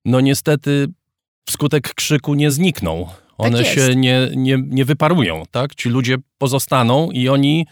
[0.04, 0.88] no niestety,
[1.46, 3.08] wskutek krzyku nie znikną.
[3.38, 5.74] One tak się nie, nie, nie wyparują, tak?
[5.74, 7.66] Ci ludzie pozostaną i oni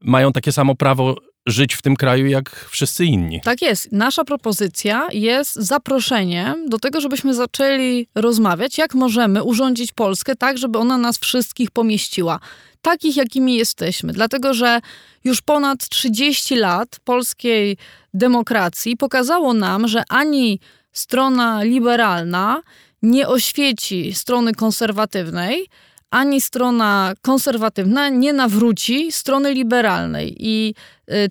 [0.00, 3.40] mają takie samo prawo żyć w tym kraju jak wszyscy inni.
[3.40, 3.92] Tak jest.
[3.92, 10.78] Nasza propozycja jest zaproszeniem do tego, żebyśmy zaczęli rozmawiać, jak możemy urządzić Polskę tak, żeby
[10.78, 12.40] ona nas wszystkich pomieściła.
[12.82, 14.12] Takich, jakimi jesteśmy.
[14.12, 14.80] Dlatego, że
[15.24, 17.76] już ponad 30 lat polskiej
[18.14, 20.60] demokracji pokazało nam, że ani
[20.92, 22.62] strona liberalna
[23.02, 25.66] nie oświeci strony konserwatywnej,
[26.10, 30.36] ani strona konserwatywna nie nawróci strony liberalnej.
[30.38, 30.74] I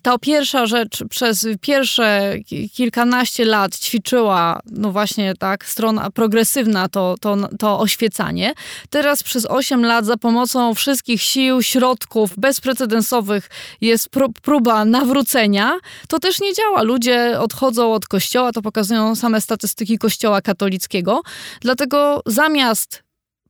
[0.04, 2.36] ta pierwsza rzecz przez pierwsze
[2.74, 8.54] kilkanaście lat ćwiczyła, no właśnie tak, strona progresywna to, to, to oświecanie.
[8.90, 13.50] Teraz przez osiem lat za pomocą wszystkich sił, środków bezprecedensowych
[13.82, 14.10] jest
[14.42, 15.78] próba nawrócenia.
[16.08, 16.84] To też nie działa.
[16.84, 21.22] Ludzie odchodzą od kościoła, to pokazują same statystyki kościoła katolickiego.
[21.62, 23.04] Dlatego zamiast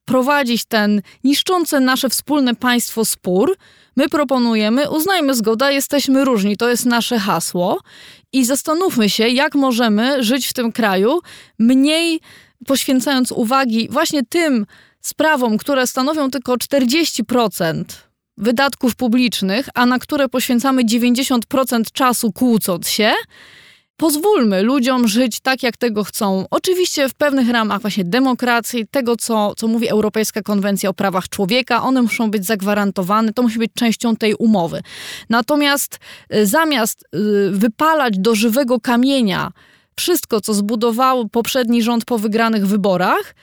[0.06, 3.58] prowadzić ten niszczący nasze wspólne państwo spór,
[4.00, 7.82] my proponujemy, uznajmy zgoda, jesteśmy różni, to jest nasze hasło
[8.34, 11.20] i zastanówmy się, jak możemy żyć w tym kraju,
[11.60, 12.20] mniej
[12.68, 14.66] poświęcając uwagi właśnie tym
[15.02, 17.84] sprawom, które stanowią tylko 40%
[18.38, 23.14] wydatków publicznych, a na które poświęcamy 90% czasu kłócąc się,
[24.00, 26.46] pozwólmy ludziom żyć tak, jak tego chcą.
[26.52, 31.84] Oczywiście w pewnych ramach właśnie demokracji, tego, co, co mówi Europejska Konwencja o Prawach Człowieka,
[31.84, 34.82] one muszą być zagwarantowane, to musi być częścią tej umowy.
[35.30, 36.00] Natomiast
[36.36, 39.52] y, zamiast y, wypalać do żywego kamienia
[39.96, 43.36] wszystko, co zbudował poprzedni rząd po wygranych wyborach,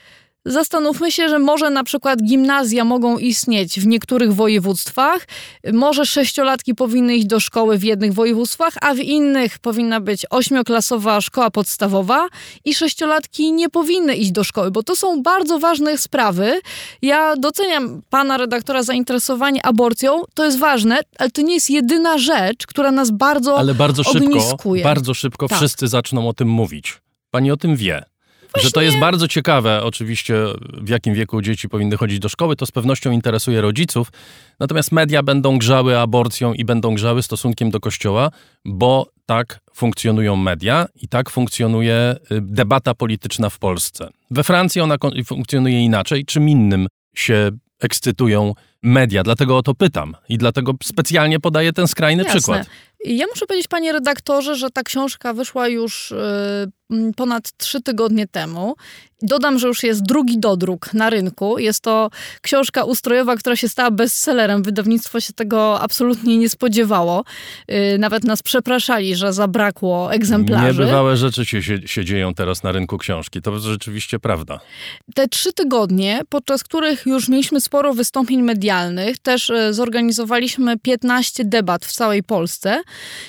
[0.48, 5.26] Zastanówmy się, że może na przykład gimnazja mogą istnieć w niektórych województwach,
[5.72, 11.20] może sześciolatki powinny iść do szkoły w jednych województwach, a w innych powinna być ośmioklasowa
[11.20, 12.28] szkoła podstawowa
[12.64, 16.61] i sześciolatki nie powinny iść do szkoły, bo to są bardzo ważne sprawy.
[17.02, 22.66] Ja doceniam pana redaktora zainteresowanie aborcją, to jest ważne, ale to nie jest jedyna rzecz,
[22.66, 25.59] która nas bardzo Ale bardzo szybko, bardzo szybko tak.
[25.59, 27.00] wszyscy zaczną o tym mówić.
[27.30, 28.15] Pani o tym wie.
[28.62, 30.35] Że to jest bardzo ciekawe, oczywiście,
[30.73, 34.12] w jakim wieku dzieci powinny chodzić do szkoły, to z pewnością interesuje rodziców.
[34.61, 38.31] Natomiast media będą grzały aborcją i będą grzały stosunkiem do kościoła,
[38.64, 44.09] bo tak funkcjonują media i tak funkcjonuje y, debata polityczna w Polsce.
[44.30, 46.24] We Francji ona funkcjonuje inaczej.
[46.24, 49.22] Czym innym się ekscytują media.
[49.22, 52.39] Dlatego o to pytam i dlatego specjalnie podaję ten skrajny Jasne.
[52.41, 52.66] przykład.
[53.05, 56.16] Ja muszę powiedzieć, panie redaktorze, że ta książka wyszła już y,
[57.16, 58.74] ponad trzy tygodnie temu.
[59.22, 61.59] Dodam, że już jest drugi dodruk na rynku.
[61.59, 62.11] Jest to
[62.42, 64.62] książka ustrojowa, która się stała bestsellerem.
[64.62, 67.24] Wydawnictwo się tego absolutnie nie spodziewało.
[67.70, 70.80] Y, nawet nas przepraszali, że zabrakło egzemplarzy.
[70.80, 73.42] Niebywałe rzeczy się, się, się dzieją teraz na rynku książki.
[73.42, 74.61] To rzeczywiście prawda.
[75.14, 79.18] Te trzy tygodnie, podczas których już mieliśmy sporo wystąpień medialnych.
[79.18, 82.82] Też e, zorganizowaliśmy 15 debat w całej Polsce.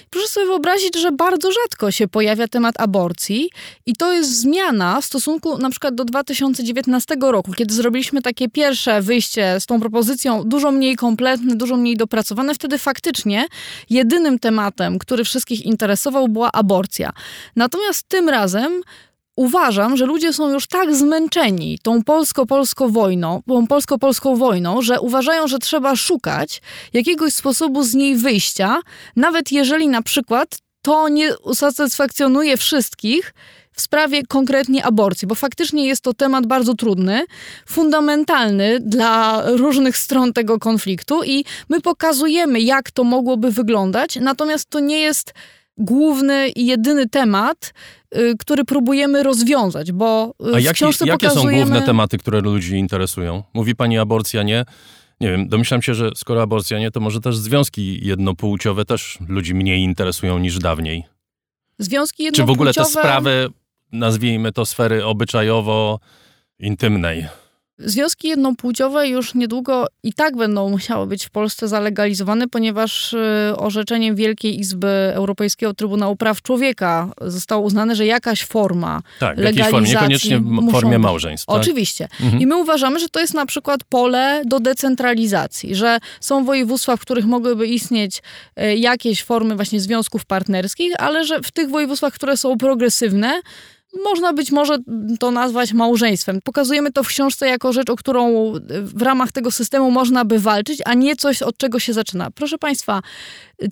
[0.10, 3.50] Proszę sobie wyobrazić, że bardzo rzadko się pojawia temat aborcji
[3.86, 9.02] i to jest zmiana w stosunku na przykład do 2019 roku, kiedy zrobiliśmy takie pierwsze
[9.02, 12.54] wyjście z tą propozycją, dużo mniej kompletne, dużo mniej dopracowane.
[12.56, 13.46] Wtedy faktycznie
[13.90, 17.12] jedynym tematem, który wszystkich interesował, była aborcja.
[17.56, 18.82] Natomiast tym razem
[19.38, 25.48] uważam, że ludzie są już tak zmęczeni tą polsko-polską wojną, tą polsko-polską wojną, że uważają,
[25.48, 26.62] że trzeba szukać
[26.94, 28.80] jakiegoś sposobu z niej wyjścia,
[29.16, 33.34] nawet jeżeli na przykład to nie usatysfakcjonuje wszystkich
[33.74, 37.26] w sprawie konkretnie aborcji, bo faktycznie jest to temat bardzo trudny,
[37.66, 44.80] fundamentalny dla różnych stron tego konfliktu i my pokazujemy, jak to mogłoby wyglądać, natomiast to
[44.80, 45.34] nie jest
[45.78, 47.74] główny i jedyny temat,
[48.18, 51.52] y, który próbujemy rozwiązać, bo y, A jaki, jakie pokazujemy...
[51.52, 53.44] są główne tematy, które ludzi interesują?
[53.54, 54.66] Mówi pani aborcja nie?
[55.20, 59.56] Nie wiem, domyślam się, że skoro aborcja nie, to może też związki jednopłciowe też ludzi
[59.56, 61.04] mniej interesują niż dawniej.
[61.80, 62.52] Związki Czy jednopłciowe...
[62.52, 63.50] w ogóle te sprawy,
[63.92, 67.28] nazwijmy to sfery obyczajowo-intymnej,
[67.80, 73.18] Związki jednopłciowe już niedługo i tak będą musiały być w Polsce zalegalizowane, ponieważ y,
[73.58, 79.90] orzeczeniem Wielkiej Izby Europejskiego Trybunału Praw Człowieka zostało uznane, że jakaś forma tak, jakiejś formie,
[79.90, 81.46] niekoniecznie w formie małżeństw.
[81.46, 81.56] Tak?
[81.56, 82.08] Oczywiście.
[82.22, 82.42] Mhm.
[82.42, 87.00] I my uważamy, że to jest na przykład pole do decentralizacji, że są województwa, w
[87.00, 88.22] których mogłyby istnieć
[88.56, 93.42] e, jakieś formy właśnie związków partnerskich, ale że w tych województwach, które są progresywne,
[94.04, 94.78] można być może
[95.20, 96.40] to nazwać małżeństwem.
[96.44, 100.82] Pokazujemy to w książce jako rzecz, o którą w ramach tego systemu można by walczyć,
[100.86, 102.32] a nie coś, od czego się zaczyna.
[102.32, 103.02] Proszę Państwa,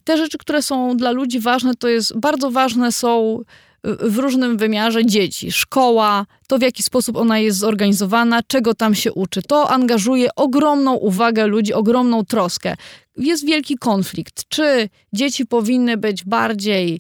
[0.04, 3.44] te rzeczy, które są dla ludzi ważne, to jest bardzo ważne są
[3.86, 9.14] w różnym wymiarze dzieci, szkoła, to w jaki sposób ona jest zorganizowana, czego tam się
[9.14, 9.42] uczy.
[9.42, 12.76] To angażuje ogromną uwagę ludzi, ogromną troskę.
[13.18, 14.44] Jest wielki konflikt.
[14.50, 17.00] Czy dzieci powinny być bardziej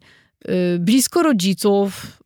[0.49, 2.24] y, blisko rodziców, y,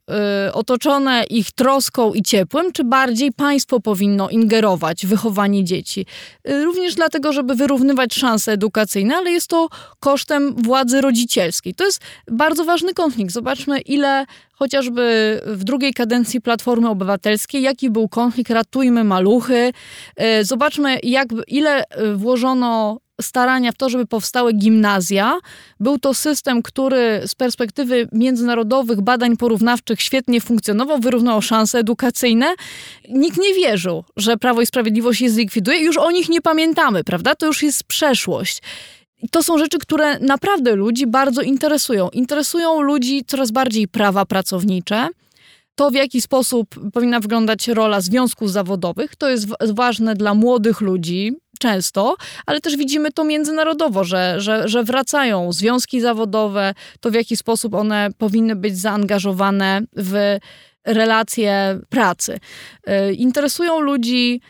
[0.53, 6.05] otoczone ich troską i ciepłem, czy bardziej państwo powinno ingerować w wychowanie dzieci.
[6.49, 9.67] Y, również dlatego, żeby wyrównywać szanse edukacyjne, ale jest to
[9.99, 11.73] kosztem władzy rodzicielskiej.
[11.73, 12.01] To jest
[12.31, 13.31] bardzo ważny konflikt.
[13.31, 19.71] Zobaczmy, ile chociażby w drugiej kadencji Platformy Obywatelskiej, jaki był konflikt Ratujmy Maluchy.
[20.21, 25.39] Y, Zobaczmy, jak, ile y, włożono starania w to, żeby powstały gimnazja.
[25.79, 32.55] Był to system, który z perspektywy międzynarodowych badań porównawczych świetnie funkcjonował, wyrównał szanse edukacyjne.
[33.09, 35.79] Nikt nie wierzył, że Prawo i Sprawiedliwość je zlikwiduje.
[35.79, 37.35] Już o nich nie pamiętamy, prawda?
[37.35, 38.61] To już jest przeszłość.
[39.21, 42.09] I to są rzeczy, które naprawdę ludzi bardzo interesują.
[42.09, 45.07] Interesują ludzi coraz bardziej prawa pracownicze.
[45.75, 51.31] To, w jaki sposób powinna wyglądać rola związków zawodowych, to jest ważne dla młodych ludzi,
[51.59, 57.37] często, ale też widzimy to międzynarodowo, że, że, że wracają związki zawodowe, to w jaki
[57.37, 60.37] sposób one powinny być zaangażowane w
[60.85, 62.39] relacje pracy.
[63.09, 64.41] Y, Interesują ludzi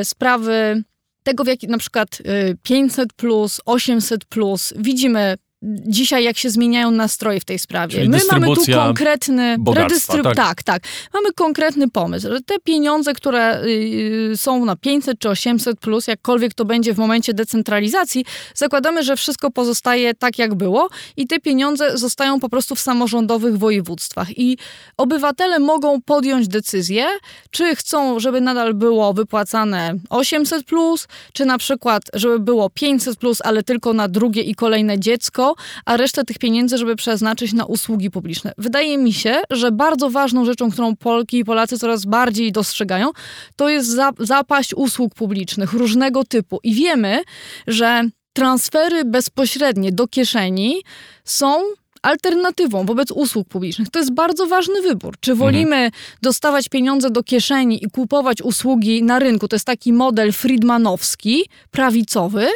[0.00, 0.82] y, sprawy
[1.22, 6.90] tego, w jaki na przykład y, 500 plus, 800 plus, widzimy dzisiaj, jak się zmieniają
[6.90, 7.94] nastroje w tej sprawie.
[7.94, 10.36] Czyli My mamy tu konkretny bogactwa, tak?
[10.36, 10.82] tak, tak.
[11.14, 16.54] Mamy konkretny pomysł, że te pieniądze, które y, są na 500 czy 800 plus, jakkolwiek
[16.54, 21.98] to będzie w momencie decentralizacji, zakładamy, że wszystko pozostaje tak, jak było i te pieniądze
[21.98, 24.38] zostają po prostu w samorządowych województwach.
[24.38, 24.58] I
[24.96, 27.06] obywatele mogą podjąć decyzję,
[27.50, 33.38] czy chcą, żeby nadal było wypłacane 800 plus, czy na przykład, żeby było 500 plus,
[33.44, 35.49] ale tylko na drugie i kolejne dziecko,
[35.84, 38.52] a resztę tych pieniędzy, żeby przeznaczyć na usługi publiczne.
[38.58, 43.10] Wydaje mi się, że bardzo ważną rzeczą, którą Polki i Polacy coraz bardziej dostrzegają,
[43.56, 46.58] to jest za, zapaść usług publicznych różnego typu.
[46.62, 47.22] I wiemy,
[47.66, 50.82] że transfery bezpośrednie do kieszeni
[51.24, 51.62] są
[52.02, 53.90] alternatywą wobec usług publicznych.
[53.90, 55.14] To jest bardzo ważny wybór.
[55.20, 55.90] Czy wolimy
[56.22, 59.48] dostawać pieniądze do kieszeni i kupować usługi na rynku?
[59.48, 62.46] To jest taki model friedmanowski, prawicowy,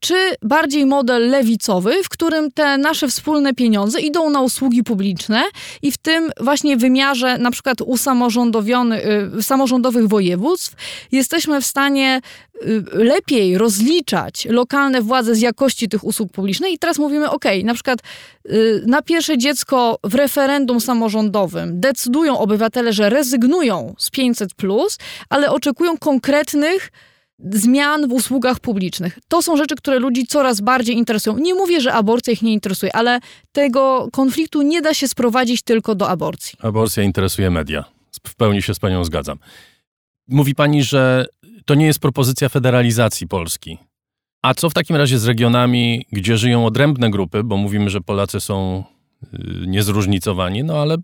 [0.00, 5.42] czy bardziej model lewicowy, w którym te nasze wspólne pieniądze idą na usługi publiczne
[5.82, 10.74] i w tym właśnie wymiarze na przykład y, samorządowych województw
[11.12, 12.20] jesteśmy w stanie
[12.62, 17.74] y, lepiej rozliczać lokalne władze z jakości tych usług publicznych i teraz mówimy, ok, na
[17.74, 17.98] przykład
[18.46, 25.98] y, na pierwsze dziecko w referendum samorządowym decydują obywatele, że rezygnują z 500+, ale oczekują
[25.98, 26.92] konkretnych
[27.38, 29.18] zmian w usługach publicznych.
[29.28, 31.38] To są rzeczy, które ludzi coraz bardziej interesują.
[31.38, 33.20] Nie mówię, że aborcja ich nie interesuje, ale
[33.52, 36.58] tego konfliktu nie da się sprowadzić tylko do aborcji.
[36.62, 37.84] Aborcja interesuje media.
[38.26, 39.38] W pełni się z panią zgadzam.
[40.28, 41.26] Mówi pani, że
[41.64, 43.78] to nie jest propozycja federalizacji Polski.
[44.44, 48.40] A co w takim razie z regionami, gdzie żyją odrębne grupy, bo mówimy, że Polacy
[48.40, 48.84] są
[49.24, 50.96] y, niezróżnicowani, no ale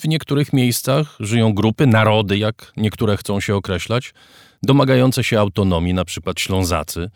[0.00, 4.14] w niektórych miejscach żyją grupy, narody, jak niektóre chcą się określać,
[4.62, 7.10] domagające się autonomii, na przykład Ślązacy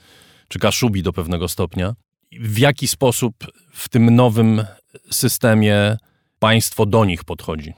[0.48, 1.94] czy Kaszubi do pewnego stopnia.
[2.40, 3.34] W jaki sposób
[3.72, 4.64] w tym nowym
[5.10, 5.96] systemie
[6.38, 7.74] państwo do nich podchodzi?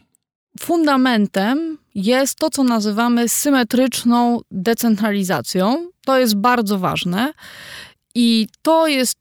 [0.60, 5.88] Fundamentem jest to, co nazywamy symetryczną decentralizacją.
[6.08, 7.32] To jest bardzo ważne
[8.14, 9.18] i to jest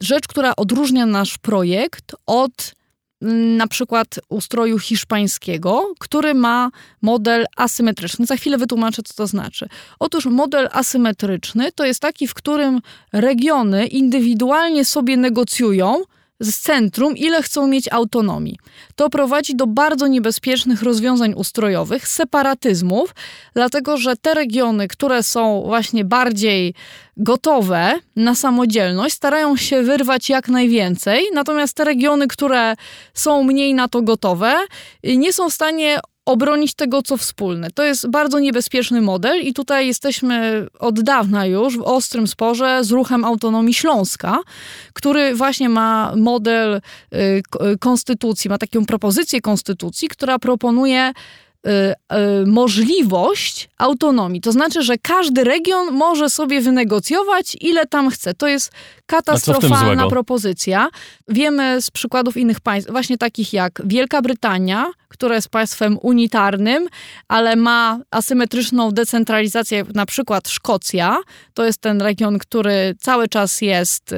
[0.00, 2.74] rzecz, która odróżnia nasz projekt od
[3.22, 6.70] mm, na przykład ustroju hiszpańskiego, który ma
[7.02, 8.26] model asymetryczny.
[8.26, 9.68] Za chwilę wytłumaczę, co to znaczy.
[9.98, 12.80] Otóż model asymetryczny to jest taki, w którym
[13.12, 16.02] regiony indywidualnie sobie negocjują,
[16.40, 18.58] z centrum, ile chcą mieć autonomii.
[18.96, 23.14] To prowadzi do bardzo niebezpiecznych rozwiązań ustrojowych, separatyzmów,
[23.54, 26.74] dlatego że te regiony, które są właśnie bardziej
[27.16, 32.74] gotowe na samodzielność, starają się wyrwać jak najwięcej, natomiast te regiony, które
[33.14, 34.54] są mniej na to gotowe,
[35.04, 37.70] nie są w stanie obronić tego, co wspólne.
[37.70, 42.90] To jest bardzo niebezpieczny model i tutaj jesteśmy od dawna już w ostrym sporze z
[42.90, 44.38] ruchem autonomii Śląska,
[44.92, 47.18] który właśnie ma model y,
[47.72, 51.12] y, konstytucji, ma taką propozycję konstytucji, która proponuje
[51.66, 54.40] Y, możliwość autonomii.
[54.40, 58.34] To znaczy, że każdy region może sobie wynegocjować, ile tam chce.
[58.34, 58.72] To jest
[59.06, 60.88] katastrofalna propozycja.
[61.28, 66.88] Wiemy z przykładów innych państw, właśnie takich jak Wielka Brytania, która jest państwem unitarnym,
[67.28, 71.16] ale ma asymetryczną decentralizację, na przykład Szkocja.
[71.54, 74.16] To jest ten region, który cały czas jest y,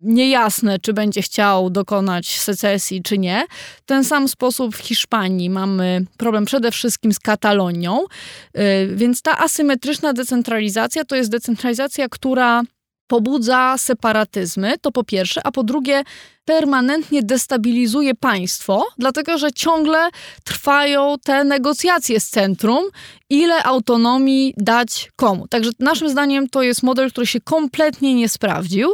[0.00, 3.46] niejasne, czy będzie chciał dokonać secesji, czy nie.
[3.76, 9.38] W ten sam sposób w Hiszpanii mamy problem przede wszystkim z Katalonią, y, więc ta
[9.38, 12.62] asymetryczna decentralizacja to jest decentralizacja, która
[13.10, 16.02] pobudza separatyzmy, to po pierwsze, a po drugie
[16.44, 20.08] permanentnie destabilizuje państwo, dlatego że ciągle
[20.44, 22.84] trwają te negocjacje z centrum,
[23.30, 25.48] ile autonomii dać komu.
[25.48, 28.92] Także naszym zdaniem to jest model, który się kompletnie nie sprawdził.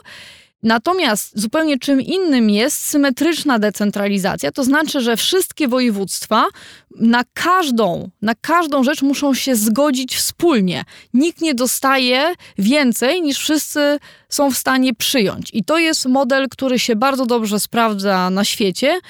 [0.63, 6.47] Natomiast zupełnie czym innym jest symetryczna decentralizacja, to znaczy, że wszystkie województwa
[6.91, 10.85] na każdą, na każdą rzecz muszą się zgodzić wspólnie.
[11.15, 13.99] Nikt nie dostaje więcej niż wszyscy
[14.29, 15.51] są w stanie przyjąć.
[15.53, 19.01] I to jest model, który się bardzo dobrze sprawdza na świecie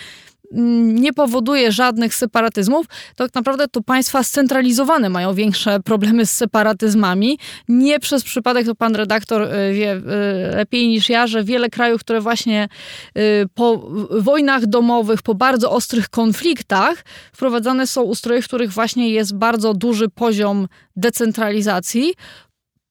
[0.53, 2.87] nie powoduje żadnych separatyzmów,
[3.17, 7.39] to tak naprawdę to państwa scentralizowane mają większe problemy z separatyzmami.
[7.69, 10.03] Nie przez przypadek, to pan redaktor y, wie y,
[10.57, 12.69] lepiej niż ja, że wiele krajów, które właśnie
[13.19, 19.35] y, po wojnach domowych, po bardzo ostrych konfliktach wprowadzane są ustroje, w których właśnie jest
[19.35, 22.15] bardzo duży poziom decentralizacji,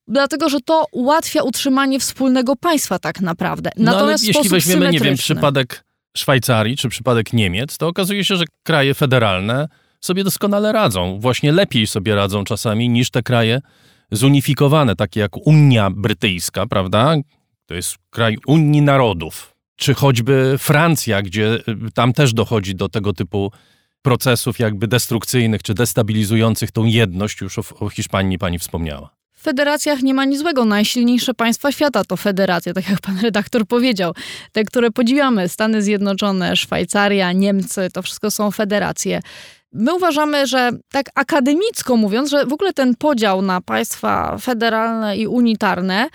[0.08, 3.70] dlatego że to ułatwia utrzymanie wspólnego państwa tak naprawdę.
[3.76, 5.86] Natomiast no, ale jeśli weźmiemy, nie wiem, przypadek
[6.16, 9.68] Szwajcarii czy przypadek Niemiec, to okazuje się, że kraje federalne
[10.00, 11.18] sobie doskonale radzą.
[11.20, 13.60] Właśnie lepiej sobie radzą czasami niż te kraje
[14.12, 17.14] zunifikowane, takie jak Unia Brytyjska, prawda?
[17.66, 19.54] To jest kraj Unii Narodów.
[19.76, 23.52] Czy choćby Francja, gdzie y, tam też dochodzi do tego typu
[24.02, 29.15] procesów jakby destrukcyjnych czy destabilizujących tą jedność, już o, o Hiszpanii pani wspomniała
[29.46, 30.64] federacjach nie ma nic złego.
[30.64, 34.12] Najsilniejsze państwa świata to federacje, tak jak pan redaktor powiedział.
[34.52, 39.20] Te, które podziwiamy, Stany Zjednoczone, Szwajcaria, Niemcy, to wszystko są federacje.
[39.72, 45.26] My uważamy, że tak akademicko mówiąc, że w ogóle ten podział na państwa federalne i
[45.26, 46.08] unitarne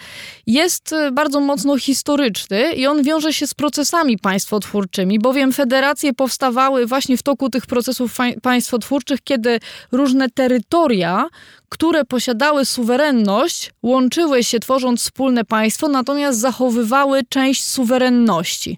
[0.47, 6.85] jest y, bardzo mocno historyczny i on wiąże się z procesami państwotwórczymi, bowiem federacje powstawały
[6.85, 9.59] właśnie w toku tych procesów państwotwórczych, kiedy
[9.91, 11.27] różne terytoria,
[11.71, 18.77] które posiadały suwerenność, łączyły się tworząc wspólne państwo, natomiast zachowywały część suwerenności.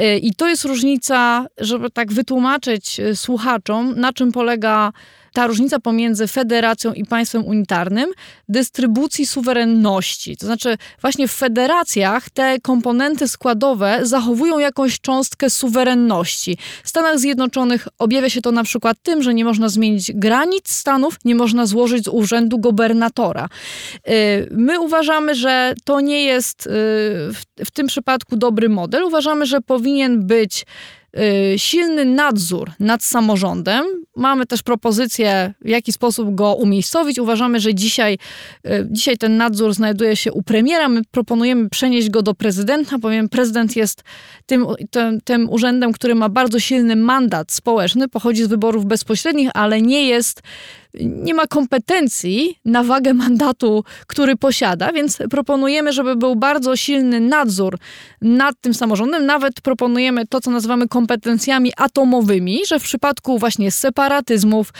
[0.00, 4.92] Y, I to jest różnica, żeby tak wytłumaczyć y, słuchaczom, na czym polega
[5.38, 8.10] ta różnica pomiędzy federacją i państwem unitarnym,
[8.48, 10.36] dystrybucji suwerenności.
[10.36, 16.58] To znaczy, właśnie w federacjach te komponenty składowe zachowują jakąś cząstkę suwerenności.
[16.84, 21.16] W Stanach Zjednoczonych objawia się to na przykład tym, że nie można zmienić granic stanów,
[21.24, 23.48] nie można złożyć z urzędu gubernatora.
[24.08, 26.70] Y, my uważamy, że to nie jest y,
[27.64, 29.04] w tym przypadku dobry model.
[29.04, 30.64] Uważamy, że powinien być
[31.56, 33.84] silny nadzór nad samorządem.
[34.16, 37.18] Mamy też propozycję, w jaki sposób go umiejscowić.
[37.18, 38.18] Uważamy, że dzisiaj,
[38.66, 40.88] y, dzisiaj ten nadzór znajduje się u premiera.
[40.88, 44.02] My proponujemy przenieść go do prezydenta, bowiem prezydent jest
[44.46, 49.82] tym, tym, tym urzędem, który ma bardzo silny mandat społeczny, pochodzi z wyborów bezpośrednich, ale
[49.82, 50.42] nie jest
[51.00, 57.78] nie ma kompetencji na wagę mandatu, który posiada, więc proponujemy, żeby był bardzo silny nadzór
[58.22, 59.26] nad tym samorządem.
[59.26, 64.72] Nawet proponujemy to, co nazywamy kompetencjami atomowymi, że w przypadku właśnie separatyzmów,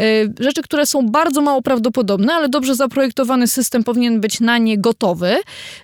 [0.00, 4.78] y, rzeczy, które są bardzo mało prawdopodobne, ale dobrze zaprojektowany system powinien być na nie
[4.78, 5.36] gotowy.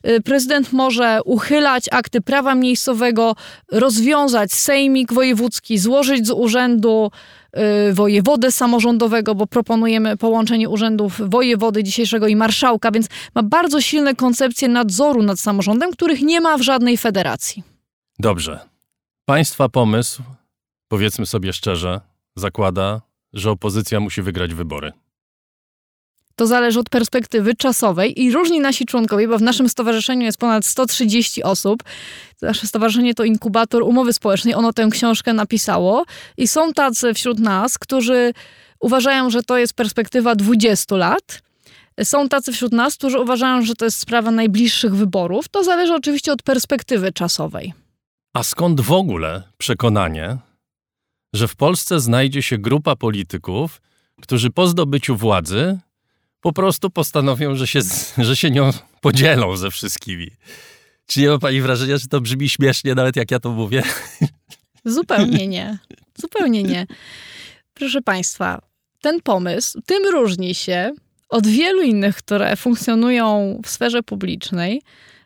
[0.08, 3.36] Y, prezydent może uchylać akty prawa miejscowego,
[3.72, 7.10] rozwiązać sejmik wojewódzki, złożyć z urzędu
[7.92, 14.68] wojewodę samorządowego, bo proponujemy połączenie urzędów wojewody dzisiejszego i marszałka, więc ma bardzo silne koncepcje
[14.68, 17.62] nadzoru nad samorządem, których nie ma w żadnej federacji.
[18.18, 18.58] Dobrze.
[19.24, 20.22] Państwa pomysł,
[20.88, 22.00] powiedzmy sobie szczerze,
[22.36, 23.00] zakłada,
[23.32, 24.92] że opozycja musi wygrać wybory.
[26.42, 30.66] To zależy od perspektywy czasowej i różni nasi członkowie, bo w naszym stowarzyszeniu jest ponad
[30.66, 31.82] 130 osób.
[32.42, 34.54] Nasze stowarzyszenie to inkubator umowy społecznej.
[34.54, 36.04] Ono tę książkę napisało
[36.36, 38.32] i są tacy wśród nas, którzy
[38.80, 41.42] uważają, że to jest perspektywa 20 lat.
[42.02, 45.48] Są tacy wśród nas, którzy uważają, że to jest sprawa najbliższych wyborów.
[45.48, 47.72] To zależy oczywiście od perspektywy czasowej.
[48.34, 50.38] A skąd w ogóle przekonanie,
[51.34, 53.80] że w Polsce znajdzie się grupa polityków,
[54.22, 55.78] którzy po zdobyciu władzy
[56.42, 57.80] po prostu postanowią, że się,
[58.18, 58.70] że się nią
[59.00, 60.30] podzielą ze wszystkimi.
[61.06, 63.82] Czy nie ma pani wrażenia, że to brzmi śmiesznie, nawet jak ja to mówię?
[64.84, 65.78] Zupełnie nie.
[66.18, 66.86] Zupełnie nie.
[67.74, 68.62] Proszę państwa,
[69.00, 70.92] ten pomysł tym różni się
[71.28, 74.82] od wielu innych, które funkcjonują w sferze publicznej,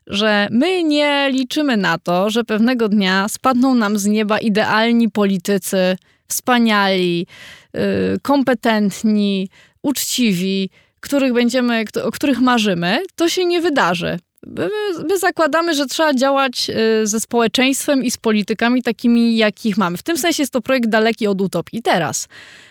[0.06, 5.96] że my nie liczymy na to, że pewnego dnia spadną nam z nieba idealni politycy,
[6.28, 7.26] wspaniali,
[7.74, 7.80] yy,
[8.22, 9.48] kompetentni,
[9.82, 10.70] uczciwi,
[11.06, 14.18] których będziemy, o których marzymy, to się nie wydarzy.
[14.46, 14.68] My,
[15.08, 19.96] my, zakładamy, że trzeba działać y, ze społeczeństwem i z politykami takimi, jakich mamy.
[19.96, 21.82] W tym sensie jest to projekt daleki od utopii.
[21.82, 22.28] Teraz,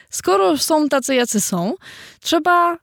[0.09, 1.75] skoro są tacy, jacy są,
[2.21, 2.77] trzeba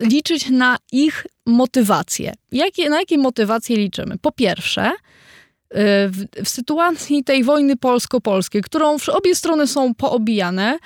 [0.00, 2.34] liczyć na ich motywacje.
[2.52, 4.18] Jakie, na jakie motywacje liczymy?
[4.18, 5.76] Po pierwsze, y,
[6.08, 10.78] w, w, sytuacji tej wojny polsko-polskiej, którą obie strony są poobijane,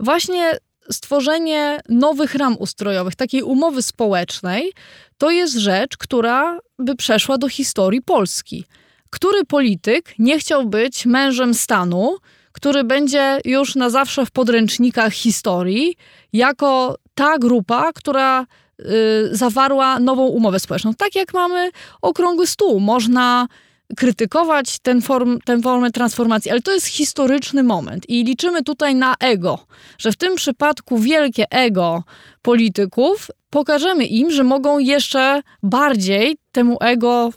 [0.00, 0.58] właśnie
[0.90, 4.72] stworzenie nowych ram ustrojowych, takiej umowy społecznej,
[5.18, 8.64] to jest rzecz, która by przeszła do historii Polski.
[9.10, 12.16] Który polityk nie chciał być mężem stanu,
[12.52, 15.96] który będzie już na zawsze w podręcznikach historii,
[16.32, 18.46] jako ta grupa, która
[18.80, 18.84] y,
[19.32, 20.94] zawarła nową umowę społeczną.
[20.94, 21.70] Tak jak mamy
[22.02, 23.48] okrągły stół, można
[23.96, 29.14] krytykować ten form, tę formę transformacji, ale to jest historyczny moment i liczymy tutaj na
[29.20, 29.58] ego,
[29.98, 32.04] że w tym przypadku wielkie ego
[32.42, 37.30] polityków pokażemy im, że mogą jeszcze bardziej temu ego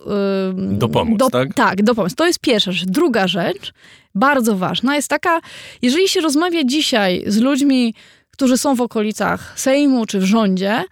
[0.58, 1.54] yy, dopomóc, do, tak?
[1.54, 2.16] Tak, dopomóc.
[2.16, 2.89] To jest pierwsza rzecz.
[2.89, 3.74] Druga rzecz,
[4.16, 5.39] bardzo ważna, jest taka,
[5.82, 7.93] jeżeli się rozmawia dzisiaj z ludźmi,
[8.32, 10.84] którzy są w okolicach Sejmu czy w rządzie,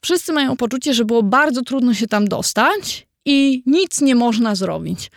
[0.00, 5.10] wszyscy mają poczucie, że było bardzo trudno się tam dostać i nic nie można zrobić.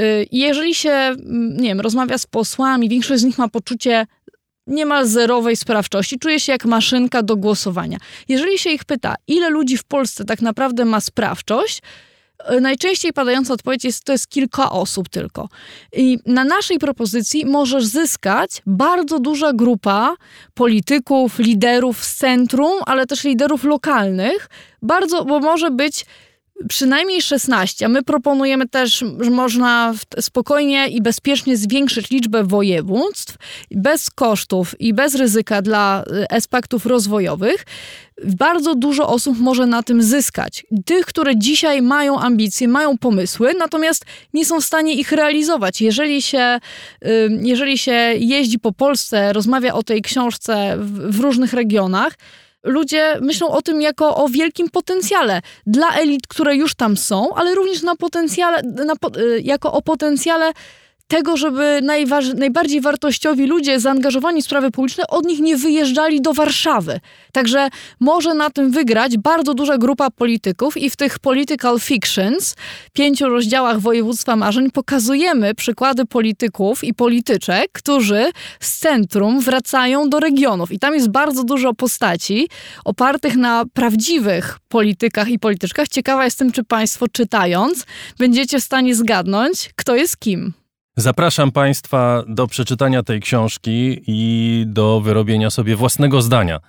[0.00, 1.16] Y, jeżeli się,
[1.50, 4.06] nie wiem, rozmawia z posłami, większość z nich ma poczucie
[4.66, 7.98] niemal zerowej sprawczości, czuje się jak maszynka do głosowania.
[8.28, 11.82] Jeżeli się ich pyta, ile ludzi w Polsce tak naprawdę ma sprawczość,
[12.52, 15.48] y, najczęściej padająca odpowiedź jest, to jest kilka osób tylko.
[15.92, 20.14] I na naszej propozycji możesz zyskać bardzo duża grupa
[20.54, 24.48] polityków, liderów z centrum, ale też liderów lokalnych,
[24.82, 26.04] bardzo, bo może być
[26.68, 33.36] przynajmniej 16, a my proponujemy też, że można spokojnie i bezpiecznie zwiększyć liczbę województw
[33.70, 37.66] bez kosztów i bez ryzyka dla y, aspektów rozwojowych.
[38.24, 40.66] Bardzo dużo osób może na tym zyskać.
[40.84, 44.04] Tych, które dzisiaj mają ambicje, mają pomysły, natomiast
[44.34, 45.80] nie są w stanie ich realizować.
[45.80, 46.60] Jeżeli się,
[47.04, 52.14] y, jeżeli się jeździ po Polsce, rozmawia o tej książce w, w różnych regionach,
[52.64, 55.42] ludzie myślą o tym jako o wielkim potencjale.
[55.66, 60.52] Dla elit, które już tam są, ale również na potencjale, na, y, jako o potencjale
[61.10, 61.80] tego, żeby
[62.36, 67.00] najbardziej wartościowi ludzie zaangażowani w sprawy publiczne od nich nie wyjeżdżali do Warszawy.
[67.32, 67.68] Także
[68.00, 72.56] może na tym wygrać bardzo duża grupa polityków i w tych political fictions,
[72.92, 78.30] pięciu rozdziałach województwa marzeń pokazujemy przykłady polityków i polityczek, którzy
[78.60, 80.72] z centrum wracają do regionów.
[80.72, 82.48] I tam jest bardzo dużo postaci
[82.84, 85.88] opartych na prawdziwych politykach i polityczkach.
[85.88, 87.86] Ciekawa jestem, czy Państwo czytając
[88.18, 90.59] będziecie w stanie zgadnąć, kto jest kim.
[91.00, 96.60] Zapraszam Państwa do przeczytania tej książki i do wyrobienia sobie własnego zdania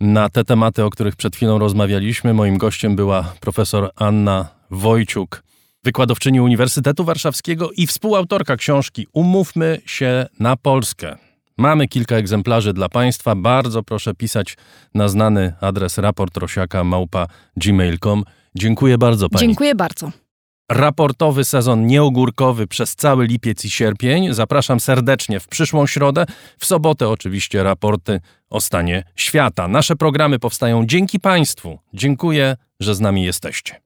[0.00, 2.34] na te tematy, o których przed chwilą rozmawialiśmy.
[2.34, 5.42] Moim gościem była profesor Anna Wojciuk,
[5.84, 11.16] wykładowczyni Uniwersytetu Warszawskiego i współautorka książki Umówmy się na Polskę.
[11.58, 13.34] Mamy kilka egzemplarzy dla Państwa.
[13.34, 14.56] Bardzo proszę pisać
[14.94, 18.24] na znany adres raportrosiaka małpa gmail.com.
[18.54, 19.46] Dziękuję bardzo Pani.
[19.46, 20.25] Dziękuję bardzo.
[20.70, 24.34] Raportowy sezon nieogórkowy przez cały lipiec i sierpień.
[24.34, 26.26] Zapraszam serdecznie w przyszłą środę.
[26.58, 29.68] W sobotę oczywiście raporty o stanie świata.
[29.68, 31.78] Nasze programy powstają dzięki Państwu.
[31.94, 33.85] Dziękuję, że z nami jesteście.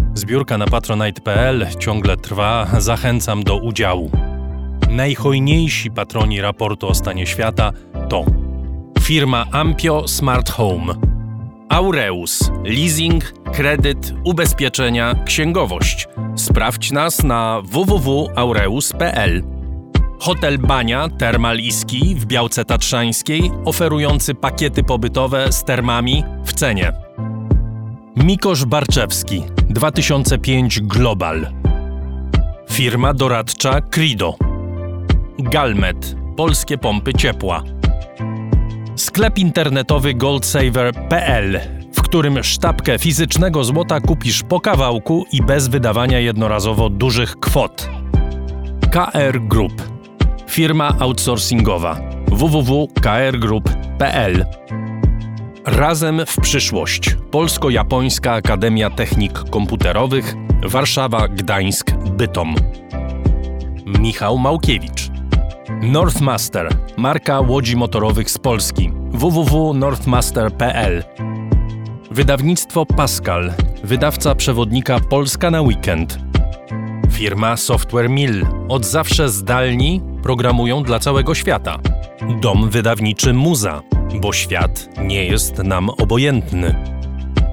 [0.13, 4.11] Zbiórka na patronite.pl ciągle trwa, zachęcam do udziału.
[4.89, 7.71] Najhojniejsi patroni raportu o stanie świata
[8.09, 8.25] to
[9.01, 10.93] firma Ampio Smart Home,
[11.69, 16.07] Aureus, leasing, kredyt, ubezpieczenia, księgowość.
[16.35, 19.43] Sprawdź nas na www.aureus.pl.
[20.19, 27.10] Hotel Bania Termal Iski w Białce Tatrzańskiej, oferujący pakiety pobytowe z termami w cenie.
[28.15, 31.47] Mikosz Barczewski 2005 Global.
[32.71, 34.35] Firma doradcza Crido.
[35.39, 37.63] Galmet Polskie pompy ciepła.
[38.95, 41.59] Sklep internetowy goldsaver.pl
[41.93, 47.89] w którym sztabkę fizycznego złota kupisz po kawałku i bez wydawania jednorazowo dużych kwot.
[48.91, 49.73] KR Group.
[50.47, 51.99] Firma outsourcingowa.
[52.27, 54.45] www.krgroup.pl
[55.65, 57.17] Razem w przyszłość.
[57.31, 62.55] Polsko-Japońska Akademia Technik Komputerowych, Warszawa, Gdańsk, Bytom.
[63.99, 65.09] Michał Małkiewicz.
[65.81, 68.91] Northmaster, marka łodzi motorowych z Polski.
[69.11, 71.03] www.northmaster.pl
[72.11, 73.53] Wydawnictwo Pascal,
[73.83, 76.19] wydawca przewodnika Polska na weekend.
[77.11, 81.79] Firma Software Mill, od zawsze zdalni programują dla całego świata.
[82.41, 83.81] Dom wydawniczy Muza,
[84.21, 86.75] bo świat nie jest nam obojętny.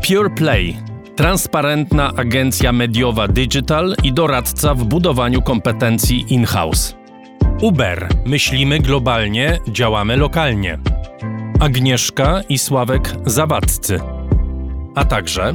[0.07, 0.77] Pure Play
[1.17, 6.97] transparentna agencja mediowa digital i doradca w budowaniu kompetencji in-house.
[7.63, 10.79] Uber myślimy globalnie, działamy lokalnie.
[11.61, 14.01] Agnieszka i Sławek Zawadzcy.
[14.95, 15.55] A także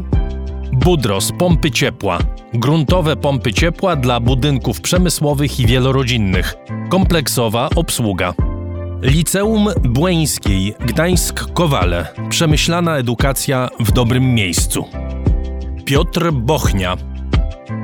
[0.73, 2.19] Budros pompy ciepła.
[2.53, 6.55] Gruntowe pompy ciepła dla budynków przemysłowych i wielorodzinnych.
[6.89, 8.33] Kompleksowa obsługa.
[9.03, 12.05] Liceum Błeńskiej Gdańsk-Kowale.
[12.29, 14.85] Przemyślana edukacja w dobrym miejscu.
[15.85, 16.97] Piotr Bochnia.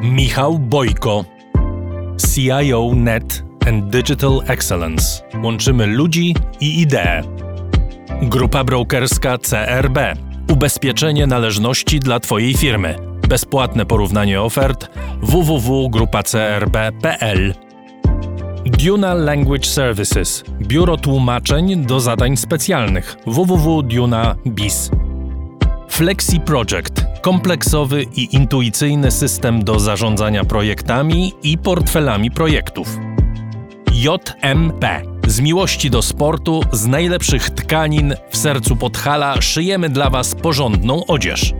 [0.01, 1.25] Michał Bojko.
[2.35, 5.23] CIO Net and Digital Excellence.
[5.43, 7.23] Łączymy ludzi i idee.
[8.21, 9.99] Grupa brokerska CRB.
[10.51, 12.95] Ubezpieczenie należności dla Twojej firmy.
[13.29, 14.89] Bezpłatne porównanie ofert
[15.21, 17.68] www.grupacrb.pl
[18.69, 24.91] Duna Language Services Biuro tłumaczeń do zadań specjalnych www.duna.biz
[25.89, 32.97] Flexi Project kompleksowy i intuicyjny system do zarządzania projektami i portfelami projektów.
[33.93, 41.05] JMP z miłości do sportu, z najlepszych tkanin w sercu Podhala szyjemy dla Was porządną
[41.05, 41.53] odzież.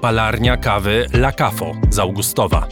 [0.00, 2.68] Palarnia kawy La Cafo z Augustowa.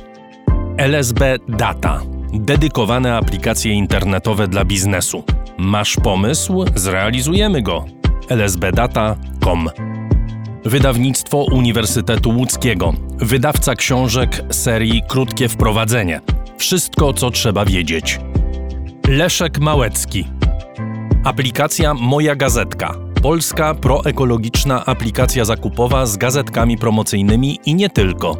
[0.77, 2.01] LSB Data
[2.33, 5.25] dedykowane aplikacje internetowe dla biznesu.
[5.59, 6.65] Masz pomysł?
[6.75, 7.85] Zrealizujemy go.
[8.31, 9.69] lsbdata.com
[10.65, 12.93] Wydawnictwo Uniwersytetu Łódzkiego.
[13.19, 16.21] Wydawca książek serii Krótkie Wprowadzenie.
[16.59, 18.21] Wszystko, co trzeba wiedzieć.
[19.09, 20.25] Leszek Małecki.
[21.25, 22.95] Aplikacja Moja Gazetka.
[23.23, 28.37] Polska proekologiczna aplikacja zakupowa z gazetkami promocyjnymi i nie tylko.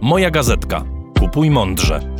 [0.00, 0.84] Moja Gazetka.
[1.18, 2.13] Kupuj mądrze.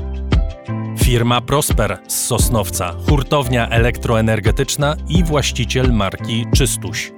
[1.04, 7.12] Firma Prosper z Sosnowca, hurtownia elektroenergetyczna i właściciel marki Czystuś.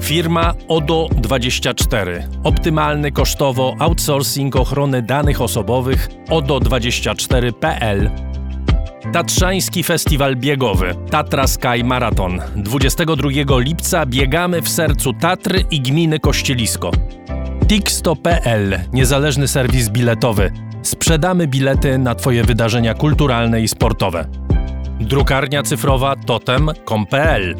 [0.00, 2.22] Firma ODO24.
[2.44, 8.10] Optymalny kosztowo outsourcing ochrony danych osobowych ODO24.pl.
[9.12, 12.40] Tatrzański Festiwal Biegowy Tatra Sky Marathon.
[12.56, 13.28] 22
[13.58, 16.90] lipca biegamy w sercu Tatry i gminy Kościelisko.
[17.66, 24.26] Tixto.pl Niezależny serwis biletowy Sprzedamy bilety na Twoje wydarzenia kulturalne i sportowe.
[25.00, 27.56] Drukarnia cyfrowa totem.com.pl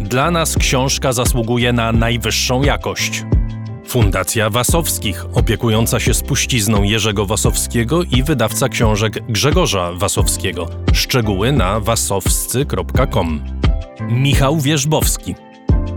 [0.00, 3.24] Dla nas książka zasługuje na najwyższą jakość.
[3.86, 10.68] Fundacja Wasowskich, opiekująca się spuścizną Jerzego Wasowskiego i wydawca książek Grzegorza Wasowskiego.
[10.92, 13.44] Szczegóły na wasowscy.com.
[14.08, 15.34] Michał Wierzbowski.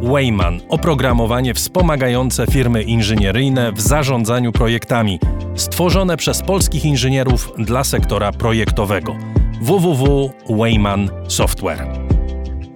[0.02, 5.20] Wayman oprogramowanie wspomagające firmy inżynieryjne w zarządzaniu projektami,
[5.56, 9.16] stworzone przez polskich inżynierów dla sektora projektowego.
[9.62, 11.88] www.wayman Software.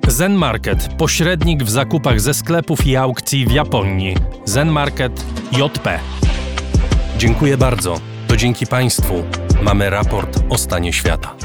[0.08, 4.16] Zen Market, pośrednik w zakupach ze sklepów i aukcji w Japonii.
[4.46, 6.00] Zen Market JP.
[7.18, 8.00] Dziękuję bardzo.
[8.28, 9.14] To dzięki Państwu
[9.62, 11.36] mamy raport o stanie świata.